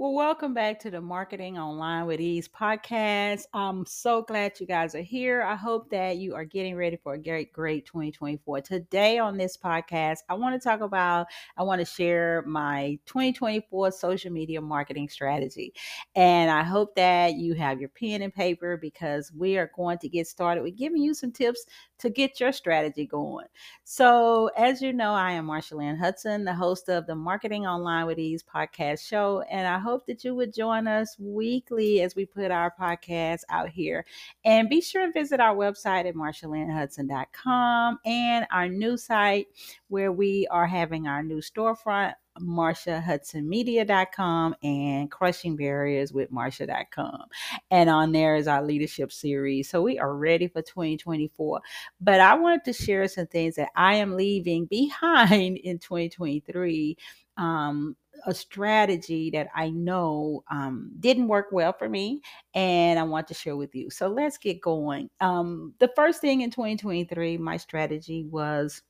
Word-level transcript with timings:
Well, 0.00 0.14
welcome 0.14 0.54
back 0.54 0.78
to 0.82 0.92
the 0.92 1.00
Marketing 1.00 1.58
Online 1.58 2.06
with 2.06 2.20
Ease 2.20 2.46
podcast. 2.46 3.46
I'm 3.52 3.84
so 3.84 4.22
glad 4.22 4.60
you 4.60 4.64
guys 4.64 4.94
are 4.94 5.02
here. 5.02 5.42
I 5.42 5.56
hope 5.56 5.90
that 5.90 6.18
you 6.18 6.36
are 6.36 6.44
getting 6.44 6.76
ready 6.76 6.94
for 6.94 7.14
a 7.14 7.18
great, 7.18 7.52
great 7.52 7.84
2024. 7.84 8.60
Today 8.60 9.18
on 9.18 9.36
this 9.36 9.56
podcast, 9.56 10.18
I 10.28 10.34
want 10.34 10.54
to 10.54 10.64
talk 10.64 10.82
about, 10.82 11.26
I 11.56 11.64
want 11.64 11.80
to 11.80 11.84
share 11.84 12.44
my 12.46 12.96
2024 13.06 13.90
social 13.90 14.30
media 14.30 14.60
marketing 14.60 15.08
strategy. 15.08 15.74
And 16.14 16.48
I 16.48 16.62
hope 16.62 16.94
that 16.94 17.34
you 17.34 17.54
have 17.54 17.80
your 17.80 17.88
pen 17.88 18.22
and 18.22 18.32
paper 18.32 18.76
because 18.76 19.32
we 19.36 19.58
are 19.58 19.72
going 19.74 19.98
to 19.98 20.08
get 20.08 20.28
started 20.28 20.62
with 20.62 20.76
giving 20.76 21.02
you 21.02 21.12
some 21.12 21.32
tips 21.32 21.66
to 21.98 22.08
get 22.08 22.38
your 22.38 22.52
strategy 22.52 23.04
going. 23.04 23.46
So, 23.82 24.50
as 24.56 24.80
you 24.80 24.92
know, 24.92 25.12
I 25.12 25.32
am 25.32 25.48
Marsha 25.48 25.72
Lynn 25.72 25.96
Hudson, 25.96 26.44
the 26.44 26.54
host 26.54 26.88
of 26.88 27.08
the 27.08 27.16
Marketing 27.16 27.66
Online 27.66 28.06
with 28.06 28.20
Ease 28.20 28.44
podcast 28.44 29.04
show, 29.04 29.42
and 29.50 29.66
I 29.66 29.78
hope 29.78 29.87
that 30.06 30.24
you 30.24 30.34
would 30.34 30.54
join 30.54 30.86
us 30.86 31.16
weekly 31.18 32.02
as 32.02 32.14
we 32.14 32.26
put 32.26 32.50
our 32.50 32.72
podcast 32.78 33.40
out 33.48 33.68
here. 33.68 34.04
And 34.44 34.68
be 34.68 34.80
sure 34.80 35.06
to 35.06 35.12
visit 35.12 35.40
our 35.40 35.54
website 35.54 36.06
at 36.06 36.14
marshalynnhudson.com 36.14 37.98
and 38.04 38.46
our 38.50 38.68
new 38.68 38.96
site 38.96 39.48
where 39.88 40.12
we 40.12 40.46
are 40.50 40.66
having 40.66 41.06
our 41.06 41.22
new 41.22 41.40
storefront 41.40 42.14
MarshaHudsonMedia.com 42.40 44.54
and 44.62 45.10
Crushing 45.10 45.56
Barriers 45.56 46.12
with 46.12 46.30
Marsha.com. 46.30 47.24
And 47.70 47.88
on 47.90 48.12
there 48.12 48.36
is 48.36 48.46
our 48.48 48.62
leadership 48.62 49.12
series. 49.12 49.68
So 49.68 49.82
we 49.82 49.98
are 49.98 50.14
ready 50.14 50.48
for 50.48 50.62
2024. 50.62 51.60
But 52.00 52.20
I 52.20 52.34
wanted 52.34 52.64
to 52.64 52.72
share 52.72 53.06
some 53.08 53.26
things 53.26 53.56
that 53.56 53.68
I 53.74 53.96
am 53.96 54.16
leaving 54.16 54.64
behind 54.70 55.58
in 55.58 55.78
2023. 55.78 56.96
Um, 57.36 57.96
a 58.26 58.34
strategy 58.34 59.30
that 59.30 59.48
I 59.54 59.70
know 59.70 60.44
um, 60.50 60.90
didn't 61.00 61.28
work 61.28 61.46
well 61.52 61.72
for 61.72 61.88
me, 61.88 62.22
and 62.54 62.98
I 62.98 63.02
want 63.02 63.28
to 63.28 63.34
share 63.34 63.56
with 63.56 63.74
you. 63.74 63.90
So 63.90 64.08
let's 64.08 64.38
get 64.38 64.60
going. 64.60 65.10
Um, 65.20 65.74
the 65.78 65.90
first 65.96 66.20
thing 66.20 66.42
in 66.42 66.50
2023, 66.50 67.38
my 67.38 67.56
strategy 67.56 68.24
was 68.24 68.82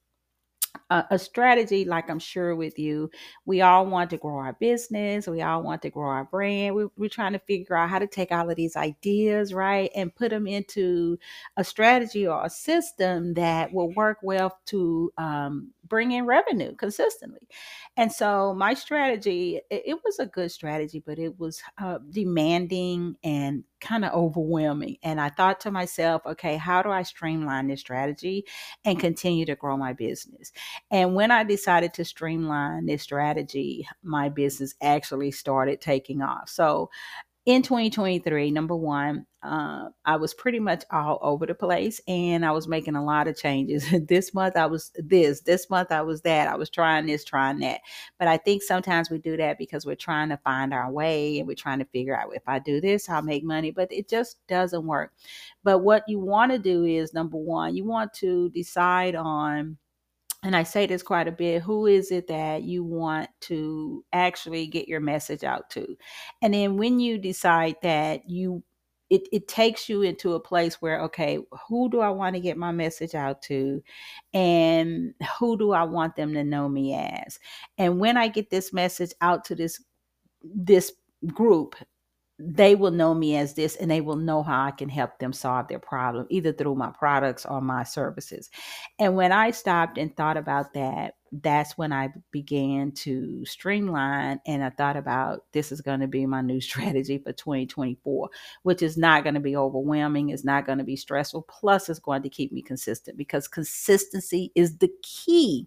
a, 0.91 1.05
a, 1.11 1.19
strategy, 1.19 1.84
like 1.84 2.08
I'm 2.11 2.19
sure 2.19 2.55
with 2.56 2.78
you, 2.78 3.11
we 3.44 3.61
all 3.61 3.86
want 3.86 4.11
to 4.11 4.16
grow 4.16 4.36
our 4.36 4.55
business. 4.55 5.27
We 5.27 5.42
all 5.42 5.62
want 5.62 5.83
to 5.83 5.91
grow 5.91 6.08
our 6.08 6.25
brand. 6.25 6.75
We, 6.75 6.86
we're 6.97 7.08
trying 7.08 7.33
to 7.33 7.38
figure 7.38 7.77
out 7.77 7.91
how 7.91 7.98
to 7.98 8.06
take 8.06 8.33
all 8.33 8.48
of 8.48 8.56
these 8.56 8.77
ideas, 8.77 9.52
right, 9.52 9.91
and 9.94 10.14
put 10.14 10.30
them 10.30 10.47
into 10.47 11.19
a 11.56 11.64
strategy 11.64 12.27
or 12.27 12.44
a 12.44 12.50
system 12.50 13.34
that 13.34 13.72
will 13.72 13.92
work 13.92 14.19
well 14.22 14.58
to 14.66 15.12
um, 15.19 15.70
bring 15.86 16.12
in 16.12 16.27
revenue 16.27 16.75
consistently. 16.77 17.48
And 17.97 18.12
so 18.12 18.55
my 18.55 18.75
strategy, 18.75 19.60
it, 19.70 19.82
it 19.86 19.98
was 20.05 20.19
a 20.19 20.27
good 20.27 20.50
strategy, 20.50 21.03
but 21.05 21.19
it 21.19 21.38
was 21.38 21.62
uh, 21.78 21.98
demanding 22.10 23.16
and 23.25 23.64
kind 23.81 24.05
of 24.05 24.12
overwhelming. 24.12 24.97
And 25.03 25.21
I 25.21 25.29
thought 25.29 25.61
to 25.61 25.71
myself, 25.71 26.23
okay, 26.27 26.57
how 26.57 26.83
do 26.83 26.91
I 26.91 27.03
streamline 27.03 27.69
this 27.69 27.81
strategy 27.81 28.45
and 28.84 28.98
continue 28.98 29.47
to 29.47 29.57
grow 29.57 29.77
my 29.77 29.93
business? 29.93 30.53
And 30.91 31.15
when 31.15 31.31
I 31.31 31.45
decided 31.45 31.95
to 31.95 32.05
streamline 32.05 32.87
this 32.87 33.03
strategy, 33.03 33.89
my 34.03 34.29
business 34.29 34.75
actually 34.83 35.31
started 35.31 35.81
taking 35.81 36.23
off. 36.23 36.49
So 36.49 36.91
in 37.48 37.62
2023, 37.62 38.50
number 38.50 38.77
one, 38.77 39.24
uh, 39.42 39.88
I 40.04 40.16
was 40.16 40.34
pretty 40.34 40.60
much 40.60 40.84
all 40.91 41.18
over 41.22 41.46
the 41.46 41.54
place 41.54 41.98
and 42.06 42.44
I 42.44 42.50
was 42.50 42.68
making 42.68 42.94
a 42.94 43.02
lot 43.02 43.27
of 43.27 43.38
changes. 43.38 43.86
this 44.06 44.34
month 44.34 44.54
I 44.54 44.66
was 44.66 44.92
this, 44.96 45.41
this 45.41 45.70
month 45.70 45.91
I 45.91 46.02
was 46.02 46.20
that. 46.22 46.46
I 46.46 46.56
was 46.56 46.69
trying 46.69 47.06
this, 47.06 47.24
trying 47.24 47.60
that. 47.60 47.80
But 48.19 48.28
I 48.28 48.36
think 48.36 48.62
sometimes 48.62 49.08
we 49.08 49.16
do 49.16 49.38
that 49.38 49.56
because 49.56 49.86
we're 49.86 49.96
trying 49.96 50.28
to 50.28 50.36
find 50.44 50.74
our 50.74 50.92
way 50.92 51.38
and 51.38 51.48
we're 51.48 51.54
trying 51.54 51.78
to 51.78 51.86
figure 51.86 52.14
out 52.14 52.34
if 52.34 52.42
I 52.46 52.58
do 52.58 52.82
this, 52.82 53.08
I'll 53.08 53.22
make 53.22 53.44
money, 53.44 53.70
but 53.70 53.91
it 53.91 54.10
just 54.10 54.46
doesn't 54.46 54.86
work. 54.86 55.14
But 55.64 55.78
what 55.78 56.04
you 56.06 56.20
want 56.20 56.52
to 56.52 56.58
do 56.58 56.84
is 56.84 57.14
number 57.14 57.38
one, 57.38 57.75
you 57.75 57.87
want 57.87 58.12
to 58.16 58.50
decide 58.50 59.14
on 59.14 59.78
and 60.43 60.54
I 60.54 60.62
say 60.62 60.87
this 60.87 61.03
quite 61.03 61.28
a 61.28 61.32
bit 61.32 61.62
who 61.62 61.87
is 61.87 62.10
it 62.10 62.28
that 62.28 62.62
you 62.62 62.84
want 62.84 63.28
to 63.43 64.04
actually 64.12 64.66
get 64.66 64.88
your 64.88 65.00
message 65.00 65.44
out 65.44 65.69
to? 65.71 65.97
And 66.43 66.54
then 66.54 66.76
when 66.76 67.00
you 67.00 67.19
decide 67.19 67.76
that 67.82 68.28
you 68.28 68.62
it, 69.10 69.26
it 69.32 69.49
takes 69.49 69.88
you 69.88 70.03
into 70.03 70.34
a 70.34 70.41
place 70.41 70.82
where 70.82 71.00
okay 71.00 71.38
who 71.66 71.88
do 71.88 72.00
i 72.00 72.10
want 72.10 72.34
to 72.34 72.41
get 72.41 72.59
my 72.59 72.71
message 72.71 73.15
out 73.15 73.41
to 73.41 73.82
and 74.34 75.15
who 75.38 75.56
do 75.56 75.72
i 75.72 75.82
want 75.82 76.15
them 76.15 76.34
to 76.34 76.44
know 76.44 76.69
me 76.69 76.94
as 76.94 77.38
and 77.78 77.99
when 77.99 78.19
i 78.19 78.28
get 78.28 78.50
this 78.50 78.70
message 78.70 79.12
out 79.22 79.47
to 79.47 79.55
this 79.55 79.82
this 80.43 80.93
group 81.32 81.75
they 82.38 82.75
will 82.75 82.91
know 82.93 83.15
me 83.15 83.37
as 83.37 83.54
this 83.54 83.76
and 83.76 83.91
they 83.91 84.00
will 84.00 84.16
know 84.16 84.43
how 84.43 84.65
I 84.65 84.71
can 84.71 84.88
help 84.88 85.19
them 85.19 85.32
solve 85.32 85.69
their 85.69 85.81
problem, 85.81 86.26
either 86.31 86.53
through 86.53 86.76
my 86.76 86.91
products 86.91 87.44
or 87.44 87.60
my 87.60 87.82
services. 87.82 88.49
And 88.99 89.16
when 89.16 89.32
I 89.32 89.50
stopped 89.50 89.99
and 89.99 90.16
thought 90.16 90.37
about 90.37 90.72
that, 90.75 91.15
that's 91.33 91.77
when 91.77 91.93
I 91.93 92.11
began 92.31 92.93
to 92.93 93.44
streamline 93.44 94.41
and 94.47 94.65
I 94.65 94.71
thought 94.71 94.97
about 94.97 95.44
this 95.53 95.72
is 95.72 95.81
going 95.81 96.00
to 96.00 96.06
be 96.06 96.27
my 96.27 96.41
new 96.41 96.61
strategy 96.62 97.19
for 97.19 97.33
2024, 97.33 98.31
which 98.62 98.83
is 98.83 98.97
not 98.97 99.25
going 99.25 99.34
to 99.34 99.41
be 99.41 99.56
overwhelming, 99.56 100.31
it's 100.31 100.44
not 100.44 100.67
going 100.67 100.78
to 100.78 100.84
be 100.84 100.97
stressful, 100.97 101.43
plus 101.43 101.88
it's 101.88 101.99
going 101.99 102.22
to 102.22 102.28
keep 102.28 102.53
me 102.53 102.62
consistent 102.62 103.17
because 103.17 103.49
consistency 103.49 104.53
is 104.55 104.78
the 104.78 104.91
key 105.03 105.67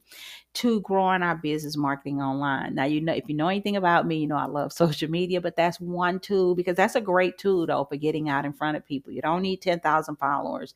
to 0.54 0.82
growing 0.82 1.24
our 1.24 1.36
business 1.36 1.78
marketing 1.78 2.22
online. 2.22 2.76
Now, 2.76 2.84
you 2.84 3.00
know, 3.00 3.14
if 3.14 3.30
you 3.30 3.36
know 3.36 3.48
anything 3.48 3.78
about 3.78 4.06
me, 4.06 4.18
you 4.18 4.28
know 4.28 4.36
I 4.38 4.46
love 4.46 4.74
social 4.74 5.10
media, 5.10 5.40
but 5.42 5.56
that's 5.56 5.80
one 5.80 6.20
tool 6.20 6.56
because 6.56 6.76
that's 6.76 6.96
a 6.96 7.02
great 7.02 7.38
tool 7.38 7.66
though 7.66 7.86
for 7.86 7.96
getting 7.96 8.30
out 8.30 8.46
in 8.46 8.54
front 8.54 8.78
of 8.78 8.86
people. 8.86 9.12
You 9.12 9.22
don't 9.22 9.42
need 9.42 9.62
10,000 9.62 10.16
followers. 10.18 10.76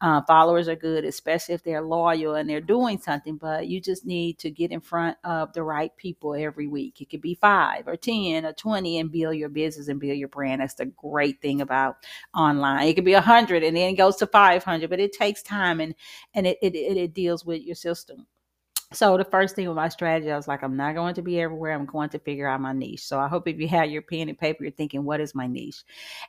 Uh, 0.00 0.22
followers 0.22 0.66
are 0.66 0.76
good, 0.76 1.04
especially 1.04 1.54
if 1.54 1.62
they're 1.62 1.82
loyal 1.82 2.34
and 2.34 2.48
they're 2.48 2.60
doing 2.60 2.98
something, 2.98 3.36
but 3.36 3.68
you 3.68 3.80
just 3.80 4.06
need 4.06 4.38
to 4.38 4.50
get 4.50 4.70
in 4.70 4.80
front 4.80 5.16
of 5.24 5.52
the 5.52 5.62
right 5.62 5.94
people 5.96 6.34
every 6.34 6.66
week. 6.66 7.00
It 7.02 7.10
could 7.10 7.20
be 7.20 7.34
five 7.34 7.86
or 7.86 7.96
10 7.96 8.46
or 8.46 8.52
20 8.54 8.98
and 8.98 9.12
build 9.12 9.36
your 9.36 9.50
business 9.50 9.88
and 9.88 10.00
build 10.00 10.16
your 10.16 10.28
brand. 10.28 10.62
That's 10.62 10.74
the 10.74 10.86
great 10.86 11.42
thing 11.42 11.60
about 11.60 11.96
online. 12.34 12.88
It 12.88 12.94
could 12.94 13.04
be 13.04 13.12
100 13.12 13.62
and 13.62 13.76
then 13.76 13.90
it 13.90 13.96
goes 13.96 14.16
to 14.16 14.26
500, 14.26 14.88
but 14.88 15.00
it 15.00 15.12
takes 15.12 15.42
time 15.42 15.80
and, 15.80 15.94
and 16.32 16.46
it, 16.46 16.56
it, 16.62 16.74
it, 16.74 16.96
it 16.96 17.14
deals 17.14 17.44
with 17.44 17.62
your 17.62 17.76
system 17.76 18.26
so 18.92 19.16
the 19.16 19.24
first 19.24 19.54
thing 19.54 19.68
with 19.68 19.76
my 19.76 19.88
strategy, 19.88 20.32
I 20.32 20.36
was 20.36 20.48
like, 20.48 20.62
I'm 20.62 20.76
not 20.76 20.96
going 20.96 21.14
to 21.14 21.22
be 21.22 21.40
everywhere. 21.40 21.72
I'm 21.72 21.86
going 21.86 22.10
to 22.10 22.18
figure 22.18 22.48
out 22.48 22.60
my 22.60 22.72
niche. 22.72 23.04
So 23.04 23.20
I 23.20 23.28
hope 23.28 23.46
if 23.46 23.58
you 23.58 23.68
have 23.68 23.88
your 23.88 24.02
pen 24.02 24.28
and 24.28 24.38
paper, 24.38 24.64
you're 24.64 24.72
thinking, 24.72 25.04
what 25.04 25.20
is 25.20 25.34
my 25.34 25.46
niche? 25.46 25.84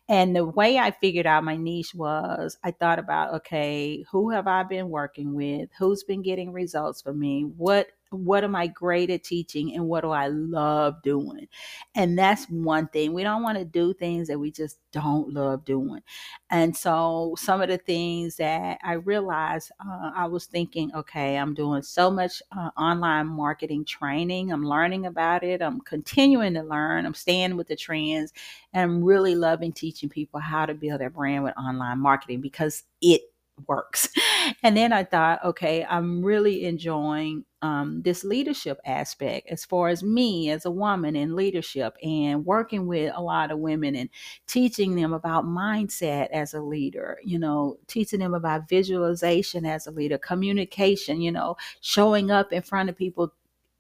And 0.10 0.36
the 0.36 0.46
way 0.46 0.78
I 0.78 0.92
figured 0.92 1.26
out 1.26 1.44
my 1.44 1.56
niche 1.56 1.96
was 1.96 2.58
I 2.64 2.72
thought 2.72 3.00
about, 3.00 3.34
okay, 3.36 4.06
who 4.12 4.30
have 4.30 4.48
I 4.48 4.64
been 4.64 4.90
working 4.90 5.34
with? 5.34 5.70
Who's 5.80 6.04
been 6.04 6.22
getting 6.22 6.52
results 6.52 7.02
for 7.02 7.14
me? 7.14 7.44
What 7.58 7.88
what 8.12 8.44
am 8.44 8.56
I 8.56 8.68
great 8.68 9.10
at 9.10 9.24
teaching 9.24 9.74
and 9.76 9.88
what 9.88 10.02
do 10.02 10.12
I 10.12 10.28
love 10.28 11.02
doing? 11.02 11.48
And 11.96 12.18
that's 12.18 12.46
one 12.46 12.88
thing. 12.88 13.14
We 13.14 13.24
don't 13.24 13.42
want 13.44 13.58
to 13.58 13.66
do 13.66 13.94
things 13.94 14.28
that 14.28 14.40
we 14.40 14.52
just 14.52 14.78
don't 14.92 15.34
love 15.34 15.66
doing. 15.66 16.02
And 16.50 16.76
so, 16.76 17.36
some 17.38 17.62
of 17.62 17.70
the 17.70 17.78
things 17.78 18.36
that 18.38 18.80
I 18.84 18.94
realized, 18.94 19.72
uh, 19.80 20.12
I 20.14 20.26
was 20.26 20.46
thinking, 20.46 20.94
okay, 20.94 21.38
I'm 21.38 21.54
doing 21.54 21.82
so 21.82 22.12
much 22.12 22.42
uh, 22.56 22.70
online 22.78 23.28
marketing 23.28 23.86
training. 23.86 24.52
I'm 24.52 24.66
learning 24.66 25.06
about 25.06 25.44
it. 25.44 25.62
I'm 25.62 25.80
continuing 25.82 26.54
to 26.56 26.64
learn. 26.64 27.06
I'm 27.06 27.14
staying 27.14 27.56
with 27.56 27.68
the 27.68 27.76
trends. 27.78 28.34
And 28.74 28.84
I'm 28.84 29.04
really 29.04 29.36
loving 29.36 29.72
teaching 29.72 30.10
people 30.10 30.40
how 30.40 30.66
to 30.66 30.74
build 30.74 31.00
their 31.02 31.10
brand 31.10 31.44
with 31.44 31.58
online 31.58 32.00
marketing 32.00 32.42
because 32.42 32.84
it 33.02 33.22
works. 33.68 34.10
And 34.64 34.76
then 34.76 34.92
I 34.92 35.04
thought, 35.04 35.44
okay, 35.46 35.86
I'm 35.88 36.24
really 36.26 36.66
enjoying 36.66 37.46
um, 37.62 38.02
this 38.02 38.24
leadership 38.24 38.80
aspect 38.86 39.48
as 39.50 39.64
far 39.64 39.90
as 39.90 40.04
me 40.04 40.50
as 40.50 40.66
a 40.66 40.72
woman 40.72 41.16
in 41.16 41.36
leadership 41.36 41.96
and 42.04 42.46
working 42.46 42.88
with 42.88 43.14
a 43.16 43.22
lot 43.22 43.52
of 43.52 43.60
women 43.60 43.96
and 43.96 44.10
teaching 44.48 44.96
them 44.96 45.14
about 45.14 45.46
mindset 45.46 46.30
as 46.32 46.54
a 46.54 46.62
leader, 46.62 47.20
you 47.24 47.38
know, 47.38 47.78
teaching 47.88 48.20
them 48.20 48.34
about 48.34 48.68
visualization 48.68 49.66
as 49.66 49.86
a 49.88 49.92
leader, 49.92 50.18
communication, 50.18 51.22
you 51.22 51.32
know, 51.32 51.56
showing 51.82 52.32
up 52.32 52.52
in 52.52 52.62
front 52.62 52.90
of 52.90 52.98
people, 52.98 53.32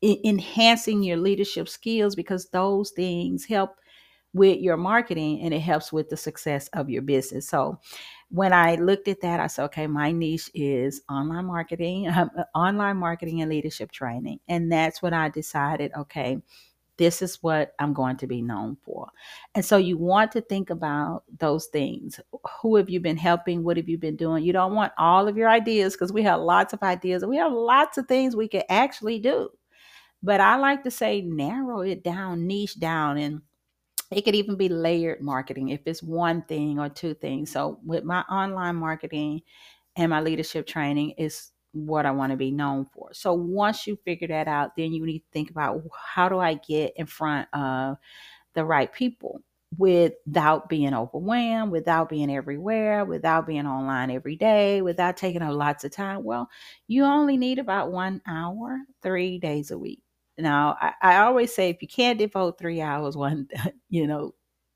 enhancing 0.03 1.03
your 1.03 1.17
leadership 1.17 1.69
skills 1.69 2.15
because 2.15 2.49
those 2.49 2.91
things 2.91 3.45
help 3.45 3.75
with 4.33 4.59
your 4.59 4.77
marketing 4.77 5.41
and 5.41 5.53
it 5.53 5.59
helps 5.59 5.91
with 5.91 6.09
the 6.09 6.17
success 6.17 6.67
of 6.69 6.89
your 6.89 7.01
business. 7.01 7.47
So 7.49 7.79
when 8.31 8.53
I 8.53 8.75
looked 8.75 9.09
at 9.09 9.21
that, 9.21 9.41
I 9.41 9.47
said, 9.47 9.65
okay, 9.65 9.87
my 9.87 10.11
niche 10.11 10.49
is 10.53 11.01
online 11.09 11.45
marketing, 11.45 12.07
um, 12.15 12.31
online 12.55 12.97
marketing 12.97 13.41
and 13.41 13.49
leadership 13.49 13.91
training. 13.91 14.39
And 14.47 14.71
that's 14.71 15.01
when 15.01 15.13
I 15.13 15.29
decided, 15.29 15.91
okay, 15.97 16.37
this 16.97 17.21
is 17.21 17.41
what 17.41 17.73
I'm 17.79 17.93
going 17.93 18.17
to 18.17 18.27
be 18.27 18.41
known 18.41 18.77
for. 18.83 19.09
And 19.55 19.65
so 19.65 19.77
you 19.77 19.97
want 19.97 20.31
to 20.33 20.41
think 20.41 20.69
about 20.69 21.23
those 21.39 21.65
things. 21.67 22.19
Who 22.61 22.75
have 22.75 22.89
you 22.89 22.99
been 22.99 23.17
helping? 23.17 23.63
What 23.63 23.77
have 23.77 23.89
you 23.89 23.97
been 23.97 24.15
doing? 24.15 24.43
You 24.43 24.53
don't 24.53 24.75
want 24.75 24.93
all 24.97 25.27
of 25.27 25.35
your 25.35 25.49
ideas 25.49 25.93
because 25.93 26.13
we 26.13 26.23
have 26.23 26.39
lots 26.39 26.73
of 26.73 26.83
ideas 26.83 27.23
and 27.23 27.29
we 27.29 27.37
have 27.37 27.51
lots 27.51 27.97
of 27.97 28.07
things 28.07 28.35
we 28.35 28.47
could 28.47 28.63
actually 28.69 29.19
do. 29.19 29.49
But 30.23 30.39
I 30.39 30.57
like 30.57 30.83
to 30.83 30.91
say 30.91 31.21
narrow 31.21 31.81
it 31.81 32.03
down, 32.03 32.45
niche 32.45 32.79
down, 32.79 33.17
and 33.17 33.41
it 34.11 34.23
could 34.25 34.35
even 34.35 34.55
be 34.55 34.69
layered 34.69 35.21
marketing 35.21 35.69
if 35.69 35.81
it's 35.85 36.03
one 36.03 36.43
thing 36.43 36.79
or 36.79 36.89
two 36.89 37.13
things. 37.13 37.51
So 37.51 37.79
with 37.85 38.03
my 38.03 38.21
online 38.23 38.75
marketing 38.75 39.41
and 39.95 40.09
my 40.09 40.21
leadership 40.21 40.67
training 40.67 41.11
is 41.11 41.51
what 41.73 42.05
I 42.05 42.11
want 42.11 42.31
to 42.31 42.37
be 42.37 42.51
known 42.51 42.85
for. 42.93 43.13
So 43.13 43.33
once 43.33 43.87
you 43.87 43.97
figure 44.03 44.27
that 44.29 44.47
out, 44.47 44.75
then 44.75 44.93
you 44.93 45.05
need 45.05 45.19
to 45.19 45.25
think 45.31 45.49
about 45.49 45.81
how 45.97 46.29
do 46.29 46.39
I 46.39 46.55
get 46.55 46.93
in 46.97 47.05
front 47.05 47.47
of 47.53 47.97
the 48.53 48.65
right 48.65 48.91
people 48.91 49.41
without 49.77 50.67
being 50.69 50.93
overwhelmed, 50.93 51.71
without 51.71 52.09
being 52.09 52.31
everywhere, 52.31 53.05
without 53.05 53.47
being 53.47 53.65
online 53.65 54.11
every 54.11 54.35
day, 54.35 54.81
without 54.81 55.17
taking 55.17 55.41
up 55.41 55.53
lots 55.53 55.85
of 55.85 55.91
time. 55.91 56.23
Well, 56.23 56.49
you 56.87 57.05
only 57.05 57.37
need 57.37 57.59
about 57.59 57.91
one 57.91 58.21
hour, 58.27 58.79
three 59.01 59.39
days 59.39 59.71
a 59.71 59.77
week. 59.79 60.01
Now, 60.37 60.77
I, 60.81 60.93
I 61.01 61.17
always 61.17 61.53
say 61.53 61.69
if 61.69 61.81
you 61.81 61.87
can't 61.87 62.19
devote 62.19 62.57
three 62.57 62.81
hours 62.81 63.15
one, 63.15 63.47
you 63.89 64.07
know, 64.07 64.33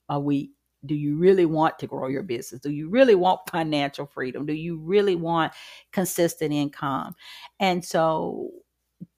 a 0.09 0.19
week, 0.19 0.51
do 0.85 0.95
you 0.95 1.17
really 1.17 1.45
want 1.45 1.79
to 1.79 1.87
grow 1.87 2.07
your 2.07 2.23
business? 2.23 2.61
Do 2.61 2.69
you 2.71 2.89
really 2.89 3.15
want 3.15 3.49
financial 3.49 4.05
freedom? 4.05 4.45
Do 4.45 4.53
you 4.53 4.77
really 4.77 5.15
want 5.15 5.53
consistent 5.91 6.53
income? 6.53 7.15
And 7.59 7.83
so 7.83 8.51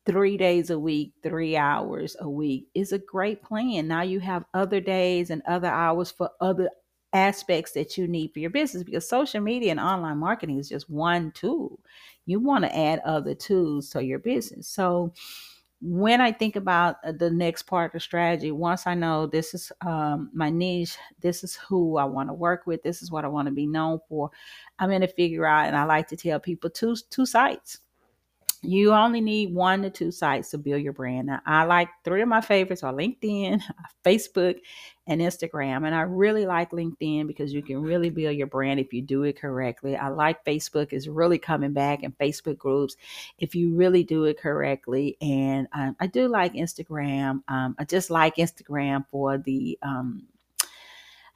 three 0.05 0.37
days 0.37 0.69
a 0.69 0.79
week, 0.79 1.11
three 1.21 1.57
hours 1.57 2.15
a 2.21 2.29
week 2.29 2.67
is 2.73 2.93
a 2.93 2.99
great 2.99 3.43
plan. 3.43 3.87
Now 3.87 4.01
you 4.01 4.19
have 4.21 4.45
other 4.53 4.79
days 4.79 5.29
and 5.29 5.41
other 5.47 5.67
hours 5.67 6.11
for 6.11 6.29
other 6.39 6.69
aspects 7.13 7.73
that 7.73 7.97
you 7.97 8.07
need 8.07 8.31
for 8.33 8.39
your 8.39 8.49
business 8.49 8.83
because 8.83 9.07
social 9.07 9.41
media 9.41 9.71
and 9.71 9.79
online 9.79 10.17
marketing 10.17 10.59
is 10.59 10.69
just 10.69 10.89
one 10.89 11.31
tool. 11.31 11.79
You 12.25 12.39
want 12.39 12.63
to 12.63 12.77
add 12.77 12.99
other 12.99 13.33
tools 13.35 13.89
to 13.91 14.03
your 14.03 14.19
business. 14.19 14.67
So, 14.67 15.13
when 15.81 16.21
I 16.21 16.31
think 16.31 16.55
about 16.55 16.97
uh, 17.03 17.11
the 17.11 17.29
next 17.29 17.63
part 17.63 17.93
of 17.93 18.01
strategy, 18.01 18.51
once 18.51 18.87
I 18.87 18.95
know 18.95 19.27
this 19.27 19.53
is 19.53 19.71
um, 19.81 20.29
my 20.33 20.49
niche, 20.49 20.97
this 21.21 21.43
is 21.43 21.55
who 21.55 21.97
I 21.97 22.05
want 22.05 22.29
to 22.29 22.33
work 22.33 22.65
with, 22.65 22.81
this 22.83 23.01
is 23.01 23.11
what 23.11 23.25
I 23.25 23.27
want 23.27 23.47
to 23.47 23.53
be 23.53 23.67
known 23.67 23.99
for, 24.09 24.31
I'm 24.79 24.89
going 24.89 25.01
to 25.01 25.07
figure 25.07 25.45
out, 25.45 25.67
and 25.67 25.75
I 25.75 25.83
like 25.83 26.07
to 26.09 26.17
tell 26.17 26.39
people 26.39 26.69
two 26.69 26.95
two 27.09 27.25
sites 27.25 27.79
you 28.67 28.91
only 28.91 29.21
need 29.21 29.53
one 29.53 29.81
to 29.83 29.89
two 29.89 30.11
sites 30.11 30.49
to 30.49 30.57
build 30.57 30.81
your 30.81 30.91
brand. 30.91 31.27
Now, 31.27 31.39
I 31.45 31.63
like 31.63 31.87
three 32.03 32.21
of 32.21 32.27
my 32.27 32.41
favorites 32.41 32.83
are 32.83 32.91
LinkedIn, 32.91 33.61
Facebook, 34.05 34.57
and 35.07 35.21
Instagram. 35.21 35.85
And 35.85 35.95
I 35.95 36.01
really 36.01 36.45
like 36.45 36.71
LinkedIn 36.71 37.27
because 37.27 37.53
you 37.53 37.63
can 37.63 37.81
really 37.81 38.09
build 38.09 38.35
your 38.35 38.47
brand 38.47 38.81
if 38.81 38.91
you 38.91 39.01
do 39.01 39.23
it 39.23 39.39
correctly. 39.39 39.95
I 39.95 40.09
like 40.09 40.43
Facebook 40.43 40.91
is 40.91 41.07
really 41.07 41.37
coming 41.37 41.71
back 41.71 42.03
and 42.03 42.17
Facebook 42.17 42.57
groups 42.57 42.97
if 43.39 43.55
you 43.55 43.73
really 43.73 44.03
do 44.03 44.25
it 44.25 44.37
correctly. 44.37 45.15
And 45.21 45.69
um, 45.71 45.95
I 46.01 46.07
do 46.07 46.27
like 46.27 46.53
Instagram. 46.53 47.43
Um, 47.47 47.73
I 47.79 47.85
just 47.85 48.09
like 48.09 48.35
Instagram 48.35 49.05
for 49.09 49.37
the 49.37 49.79
um, 49.81 50.23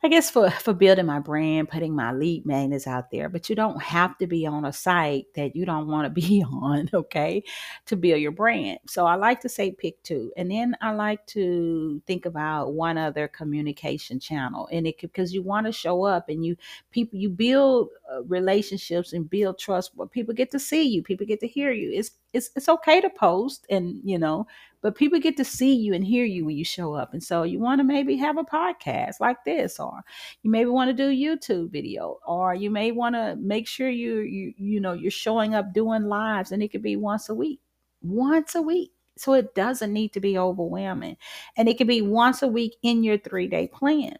I 0.03 0.07
guess 0.07 0.31
for 0.31 0.49
for 0.49 0.73
building 0.73 1.05
my 1.05 1.19
brand, 1.19 1.69
putting 1.69 1.95
my 1.95 2.11
lead 2.11 2.43
magnets 2.43 2.87
out 2.87 3.11
there, 3.11 3.29
but 3.29 3.49
you 3.49 3.55
don't 3.55 3.79
have 3.83 4.17
to 4.17 4.25
be 4.25 4.47
on 4.47 4.65
a 4.65 4.73
site 4.73 5.27
that 5.35 5.55
you 5.55 5.63
don't 5.63 5.87
want 5.87 6.05
to 6.05 6.09
be 6.09 6.43
on, 6.51 6.89
okay, 6.91 7.43
to 7.85 7.95
build 7.95 8.19
your 8.19 8.31
brand. 8.31 8.79
So 8.87 9.05
I 9.05 9.13
like 9.13 9.41
to 9.41 9.49
say 9.49 9.71
pick 9.71 10.01
two, 10.01 10.31
and 10.35 10.49
then 10.49 10.75
I 10.81 10.91
like 10.93 11.23
to 11.27 12.01
think 12.07 12.25
about 12.25 12.73
one 12.73 12.97
other 12.97 13.27
communication 13.27 14.19
channel, 14.19 14.67
and 14.71 14.87
it 14.87 14.99
because 14.99 15.33
you 15.35 15.43
want 15.43 15.67
to 15.67 15.71
show 15.71 16.03
up 16.03 16.29
and 16.29 16.43
you 16.43 16.55
people 16.89 17.19
you 17.19 17.29
build 17.29 17.89
uh, 18.11 18.23
relationships 18.23 19.13
and 19.13 19.29
build 19.29 19.59
trust, 19.59 19.91
where 19.95 20.07
people 20.07 20.33
get 20.33 20.49
to 20.51 20.59
see 20.59 20.81
you, 20.81 21.03
people 21.03 21.27
get 21.27 21.39
to 21.41 21.47
hear 21.47 21.71
you. 21.71 21.91
It's 21.93 22.09
it's 22.33 22.49
it's 22.55 22.69
okay 22.69 23.01
to 23.01 23.09
post 23.09 23.65
and 23.69 23.99
you 24.03 24.17
know 24.17 24.47
but 24.81 24.95
people 24.95 25.19
get 25.19 25.37
to 25.37 25.45
see 25.45 25.75
you 25.75 25.93
and 25.93 26.03
hear 26.03 26.25
you 26.25 26.43
when 26.43 26.57
you 26.57 26.65
show 26.65 26.95
up. 26.95 27.13
And 27.13 27.21
so 27.23 27.43
you 27.43 27.59
want 27.59 27.79
to 27.79 27.83
maybe 27.83 28.15
have 28.15 28.39
a 28.39 28.43
podcast 28.43 29.19
like 29.19 29.43
this 29.45 29.79
or 29.79 30.01
you 30.41 30.49
maybe 30.49 30.71
want 30.71 30.89
to 30.89 30.93
do 30.93 31.11
youtube 31.11 31.69
video 31.71 32.17
or 32.25 32.55
you 32.55 32.71
may 32.71 32.91
want 32.91 33.13
to 33.13 33.35
make 33.35 33.67
sure 33.67 33.89
you 33.89 34.21
you 34.21 34.53
you 34.57 34.79
know 34.81 34.93
you're 34.93 35.11
showing 35.11 35.53
up 35.53 35.71
doing 35.73 36.05
lives 36.05 36.51
and 36.51 36.63
it 36.63 36.69
could 36.69 36.81
be 36.81 36.95
once 36.95 37.29
a 37.29 37.35
week 37.35 37.59
once 38.01 38.55
a 38.55 38.61
week. 38.61 38.91
So 39.17 39.33
it 39.33 39.53
doesn't 39.53 39.93
need 39.93 40.13
to 40.13 40.19
be 40.19 40.37
overwhelming 40.37 41.17
and 41.57 41.69
it 41.69 41.77
could 41.77 41.87
be 41.87 42.01
once 42.01 42.41
a 42.41 42.47
week 42.47 42.75
in 42.81 43.03
your 43.03 43.17
three 43.17 43.47
day 43.47 43.67
plan. 43.67 44.15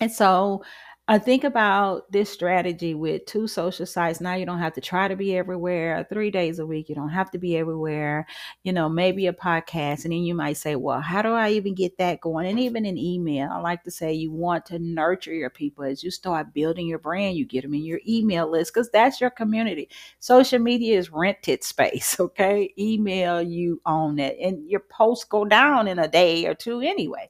And 0.00 0.12
so 0.12 0.64
I 1.12 1.18
think 1.18 1.44
about 1.44 2.10
this 2.10 2.30
strategy 2.30 2.94
with 2.94 3.26
two 3.26 3.46
social 3.46 3.84
sites. 3.84 4.18
Now 4.18 4.32
you 4.32 4.46
don't 4.46 4.60
have 4.60 4.72
to 4.72 4.80
try 4.80 5.08
to 5.08 5.14
be 5.14 5.36
everywhere 5.36 6.06
three 6.08 6.30
days 6.30 6.58
a 6.58 6.64
week. 6.64 6.88
You 6.88 6.94
don't 6.94 7.10
have 7.10 7.30
to 7.32 7.38
be 7.38 7.54
everywhere, 7.54 8.26
you 8.62 8.72
know, 8.72 8.88
maybe 8.88 9.26
a 9.26 9.34
podcast. 9.34 10.04
And 10.04 10.14
then 10.14 10.22
you 10.22 10.34
might 10.34 10.56
say, 10.56 10.74
well, 10.74 11.02
how 11.02 11.20
do 11.20 11.28
I 11.28 11.50
even 11.50 11.74
get 11.74 11.98
that 11.98 12.22
going? 12.22 12.46
And 12.46 12.58
even 12.58 12.86
an 12.86 12.96
email, 12.96 13.50
I 13.52 13.58
like 13.58 13.84
to 13.84 13.90
say 13.90 14.14
you 14.14 14.32
want 14.32 14.64
to 14.66 14.78
nurture 14.78 15.34
your 15.34 15.50
people 15.50 15.84
as 15.84 16.02
you 16.02 16.10
start 16.10 16.54
building 16.54 16.86
your 16.86 16.98
brand. 16.98 17.36
You 17.36 17.44
get 17.44 17.60
them 17.60 17.74
in 17.74 17.84
your 17.84 18.00
email 18.08 18.50
list 18.50 18.72
because 18.72 18.88
that's 18.88 19.20
your 19.20 19.28
community. 19.28 19.90
Social 20.18 20.60
media 20.60 20.98
is 20.98 21.12
rented 21.12 21.62
space, 21.62 22.16
okay? 22.20 22.72
Email, 22.78 23.42
you 23.42 23.82
own 23.84 24.18
it. 24.18 24.38
And 24.40 24.66
your 24.66 24.80
posts 24.80 25.26
go 25.26 25.44
down 25.44 25.88
in 25.88 25.98
a 25.98 26.08
day 26.08 26.46
or 26.46 26.54
two 26.54 26.80
anyway. 26.80 27.28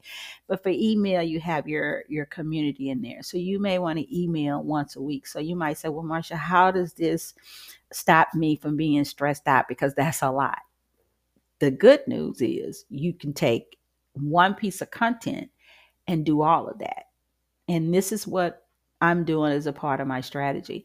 But 0.52 0.62
for 0.62 0.68
email, 0.68 1.22
you 1.22 1.40
have 1.40 1.66
your 1.66 2.04
your 2.08 2.26
community 2.26 2.90
in 2.90 3.00
there. 3.00 3.22
So 3.22 3.38
you 3.38 3.58
may 3.58 3.71
want 3.78 3.98
to 3.98 4.20
email 4.22 4.62
once 4.62 4.96
a 4.96 5.02
week. 5.02 5.26
So 5.26 5.38
you 5.38 5.56
might 5.56 5.78
say, 5.78 5.88
well, 5.88 6.04
Marsha, 6.04 6.36
how 6.36 6.70
does 6.70 6.94
this 6.94 7.34
stop 7.92 8.28
me 8.34 8.56
from 8.56 8.76
being 8.76 9.04
stressed 9.04 9.46
out? 9.46 9.68
Because 9.68 9.94
that's 9.94 10.22
a 10.22 10.30
lot. 10.30 10.58
The 11.60 11.70
good 11.70 12.06
news 12.06 12.40
is 12.40 12.84
you 12.90 13.14
can 13.14 13.32
take 13.32 13.78
one 14.14 14.54
piece 14.54 14.80
of 14.80 14.90
content 14.90 15.50
and 16.06 16.26
do 16.26 16.42
all 16.42 16.68
of 16.68 16.78
that. 16.80 17.04
And 17.68 17.94
this 17.94 18.12
is 18.12 18.26
what 18.26 18.66
I'm 19.00 19.24
doing 19.24 19.52
as 19.52 19.66
a 19.66 19.72
part 19.72 20.00
of 20.00 20.06
my 20.06 20.20
strategy. 20.20 20.84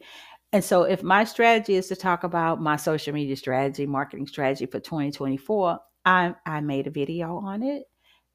And 0.52 0.64
so, 0.64 0.84
if 0.84 1.02
my 1.02 1.24
strategy 1.24 1.74
is 1.74 1.88
to 1.88 1.96
talk 1.96 2.24
about 2.24 2.62
my 2.62 2.76
social 2.76 3.12
media 3.12 3.36
strategy, 3.36 3.84
marketing 3.84 4.26
strategy 4.26 4.64
for 4.64 4.80
2024, 4.80 5.78
I, 6.06 6.34
I 6.46 6.60
made 6.60 6.86
a 6.86 6.90
video 6.90 7.36
on 7.36 7.62
it. 7.62 7.84